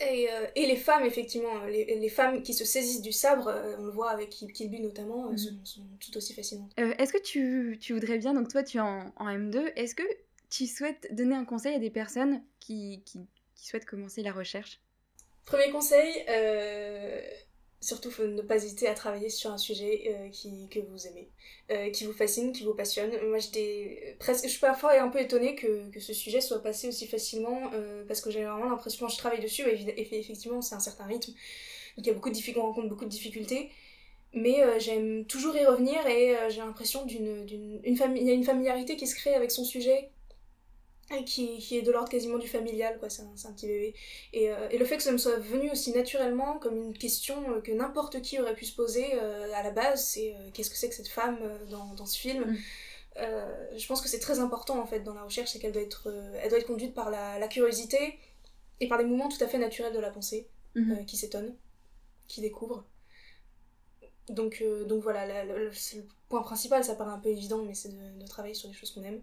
Et, 0.00 0.30
euh, 0.30 0.46
et, 0.54 0.66
les 0.66 0.76
femmes, 0.76 1.04
effectivement, 1.04 1.64
les, 1.64 1.84
les, 1.84 2.08
femmes 2.08 2.42
qui 2.42 2.54
se 2.54 2.64
saisissent 2.64 3.02
du 3.02 3.12
sabre, 3.12 3.48
euh, 3.48 3.76
on 3.78 3.84
le 3.84 3.90
voit 3.90 4.10
avec 4.10 4.30
Kill 4.30 4.70
Bill 4.70 4.82
notamment, 4.82 5.26
euh, 5.26 5.32
mhm. 5.32 5.60
sont, 5.64 5.82
tout 6.00 6.16
aussi 6.16 6.32
fascinantes. 6.32 6.72
est-ce 6.76 7.12
que 7.12 7.22
tu, 7.22 7.78
tu, 7.80 7.92
voudrais 7.92 8.16
bien, 8.16 8.32
donc 8.32 8.48
toi 8.48 8.62
tu 8.62 8.78
es 8.78 8.80
en, 8.80 9.12
en 9.16 9.26
M2, 9.26 9.72
est-ce 9.76 9.94
que 9.94 10.02
tu 10.48 10.66
souhaites 10.66 11.14
donner 11.14 11.34
un 11.34 11.44
conseil 11.44 11.74
à 11.74 11.78
des 11.78 11.90
personnes 11.90 12.42
qui, 12.60 13.02
qui, 13.04 13.20
qui 13.54 13.66
souhaitent 13.66 13.84
commencer 13.84 14.22
la 14.22 14.32
recherche? 14.32 14.80
Premier 15.44 15.70
conseil, 15.70 16.24
surtout 17.80 18.10
ne 18.22 18.42
pas 18.42 18.56
hésiter 18.56 18.86
à 18.88 18.94
travailler 18.94 19.30
sur 19.30 19.50
un 19.50 19.58
sujet 19.58 20.02
euh, 20.08 20.28
qui, 20.28 20.68
que 20.68 20.80
vous 20.80 21.06
aimez, 21.06 21.30
euh, 21.70 21.90
qui 21.90 22.04
vous 22.04 22.12
fascine, 22.12 22.52
qui 22.52 22.64
vous 22.64 22.74
passionne. 22.74 23.10
Moi 23.28 23.38
j'étais 23.38 24.16
presque, 24.18 24.44
je 24.44 24.50
suis 24.50 24.60
parfois 24.60 25.00
un 25.00 25.08
peu 25.08 25.20
étonnée 25.20 25.54
que, 25.54 25.90
que 25.90 26.00
ce 26.00 26.12
sujet 26.12 26.42
soit 26.42 26.62
passé 26.62 26.88
aussi 26.88 27.06
facilement 27.06 27.70
euh, 27.72 28.04
parce 28.06 28.20
que 28.20 28.30
j'ai 28.30 28.44
vraiment 28.44 28.68
l'impression 28.68 29.06
que 29.06 29.12
je 29.12 29.18
travaille 29.18 29.40
dessus 29.40 29.62
et, 29.62 30.00
effectivement 30.18 30.60
c'est 30.60 30.74
un 30.74 30.80
certain 30.80 31.04
rythme, 31.04 31.32
donc 31.96 32.06
y 32.06 32.10
a 32.10 32.12
beaucoup 32.12 32.28
de 32.28 32.34
difficultés, 32.34 32.60
on 32.60 32.66
rencontre 32.68 32.88
beaucoup 32.88 33.06
de 33.06 33.10
difficultés. 33.10 33.70
Mais 34.32 34.62
j'aime 34.78 35.24
toujours 35.24 35.56
y 35.56 35.66
revenir 35.66 36.06
et 36.06 36.36
j'ai 36.50 36.58
l'impression 36.58 37.04
d'une, 37.04 37.44
d'une 37.46 37.80
une 37.82 38.28
une 38.28 38.44
familiarité 38.44 38.96
qui 38.96 39.08
se 39.08 39.16
crée 39.16 39.34
avec 39.34 39.50
son 39.50 39.64
sujet 39.64 40.10
qui, 41.18 41.58
qui, 41.58 41.76
est 41.76 41.82
de 41.82 41.90
l'ordre 41.90 42.08
quasiment 42.08 42.38
du 42.38 42.48
familial, 42.48 42.98
quoi, 42.98 43.10
c'est 43.10 43.22
un, 43.22 43.34
un, 43.48 43.52
petit 43.52 43.66
bébé. 43.66 43.94
Et, 44.32 44.50
euh, 44.50 44.68
et, 44.70 44.78
le 44.78 44.84
fait 44.84 44.96
que 44.96 45.02
ça 45.02 45.12
me 45.12 45.18
soit 45.18 45.36
venu 45.36 45.70
aussi 45.70 45.92
naturellement 45.92 46.58
comme 46.58 46.76
une 46.76 46.96
question 46.96 47.50
euh, 47.50 47.60
que 47.60 47.72
n'importe 47.72 48.22
qui 48.22 48.40
aurait 48.40 48.54
pu 48.54 48.64
se 48.64 48.74
poser 48.74 49.06
euh, 49.14 49.52
à 49.54 49.62
la 49.62 49.70
base, 49.70 50.04
c'est 50.04 50.34
qu'est-ce 50.54 50.70
que 50.70 50.76
c'est 50.76 50.88
que 50.88 50.94
cette 50.94 51.08
femme 51.08 51.38
dans, 51.68 51.94
dans, 51.94 52.06
ce 52.06 52.18
film? 52.18 52.52
Mm. 52.52 52.56
Je 53.76 53.86
pense 53.86 54.00
que 54.00 54.08
c'est 54.08 54.20
très 54.20 54.38
important 54.38 54.80
en 54.80 54.86
fait 54.86 55.00
dans 55.00 55.14
la 55.14 55.24
recherche, 55.24 55.50
c'est 55.50 55.58
qu'elle 55.58 55.72
doit, 55.72 55.82
être, 55.82 56.08
elle 56.42 56.48
doit 56.48 56.58
être 56.58 56.66
conduite 56.66 56.94
par 56.94 57.10
la, 57.10 57.38
la, 57.38 57.48
curiosité 57.48 58.18
et 58.78 58.88
par 58.88 58.96
des 58.96 59.04
mouvements 59.04 59.28
tout 59.28 59.42
à 59.42 59.48
fait 59.48 59.58
naturels 59.58 59.92
de 59.92 59.98
la 59.98 60.10
pensée, 60.10 60.48
mm-hmm. 60.76 61.04
qui 61.04 61.16
s'étonne, 61.16 61.54
qui 62.28 62.40
découvre. 62.40 62.86
Donc, 64.28 64.64
donc 64.86 65.02
voilà, 65.02 65.44
le 65.44 65.70
point 66.28 66.42
principal, 66.42 66.84
ça 66.84 66.94
paraît 66.94 67.10
un 67.10 67.18
peu 67.18 67.30
évident, 67.30 67.62
mais 67.64 67.74
c'est 67.74 67.90
de, 67.90 68.20
de 68.20 68.26
travailler 68.26 68.54
sur 68.54 68.68
des 68.68 68.74
choses 68.74 68.92
qu'on 68.92 69.02
aime. 69.02 69.20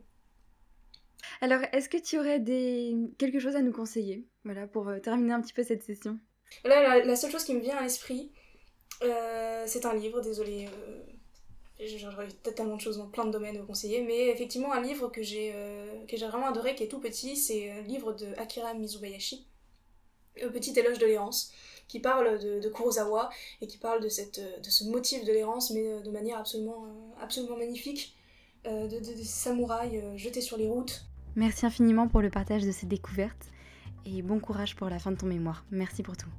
Alors, 1.41 1.61
est-ce 1.71 1.89
que 1.89 1.97
tu 1.97 2.17
aurais 2.17 2.39
des... 2.39 2.95
quelque 3.17 3.39
chose 3.39 3.55
à 3.55 3.61
nous 3.61 3.71
conseiller? 3.71 4.27
Voilà, 4.43 4.67
pour 4.67 4.87
euh, 4.87 4.99
terminer 4.99 5.33
un 5.33 5.41
petit 5.41 5.53
peu 5.53 5.63
cette 5.63 5.83
session 5.83 6.19
Là, 6.63 7.03
la, 7.03 7.15
seule 7.15 7.31
chose 7.31 7.43
qui 7.43 7.53
me 7.53 7.59
vient 7.59 7.77
à 7.77 7.83
l'esprit, 7.83 8.31
euh, 9.03 9.63
c'est 9.67 9.85
un 9.85 9.93
livre, 9.93 10.21
désolé. 10.21 10.67
Euh, 10.67 11.03
J'aurais 11.79 12.27
tellement 12.55 12.75
de 12.75 12.81
choses 12.81 12.97
dans 12.97 13.07
plein 13.07 13.25
de 13.25 13.31
domaines 13.31 13.57
à 13.57 13.61
conseiller, 13.61 14.01
mais 14.01 14.29
effectivement, 14.29 14.73
un 14.73 14.81
livre 14.81 15.09
que 15.09 15.21
j'ai 15.21 15.53
euh, 15.53 16.05
j'ai 16.07 16.25
vraiment 16.25 16.47
adoré, 16.47 16.73
qui 16.73 16.83
est 16.83 16.87
tout 16.87 16.99
petit, 16.99 17.35
c'est 17.35 17.69
un 17.69 17.81
livre 17.81 18.13
de 18.13 18.33
Akira 18.37 18.73
Mizubayashi, 18.73 19.45
Le 20.41 20.51
petit 20.51 20.77
éloge 20.79 20.97
de 20.97 21.05
l'errance, 21.05 21.51
qui 21.87 21.99
parle 21.99 22.39
de, 22.39 22.67
Kurosawa 22.69 23.29
et 23.61 23.67
qui 23.67 23.77
parle 23.77 24.01
de, 24.01 24.09
ce 24.09 24.83
motif 24.85 25.23
de 25.23 25.31
l'errance, 25.31 25.69
mais 25.69 26.01
de 26.01 26.09
manière 26.09 26.39
absolument, 26.39 26.87
absolument 27.21 27.57
magnifique. 27.57 28.15
De, 28.65 28.99
samouraïs 29.23 30.01
jetés 30.17 30.41
sur 30.41 30.57
les 30.57 30.67
routes. 30.67 31.06
Merci 31.37 31.67
infiniment 31.67 32.07
pour 32.07 32.21
le 32.21 32.31
partage 32.31 32.65
de 32.65 32.71
ces 32.71 32.87
découvertes 32.87 33.51
et 34.07 34.23
bon 34.23 34.39
courage 34.39 34.75
pour 34.75 34.89
la 34.89 34.97
fin 34.97 35.11
de 35.11 35.17
ton 35.17 35.27
mémoire. 35.27 35.63
Merci 35.69 36.01
pour 36.01 36.17
tout. 36.17 36.29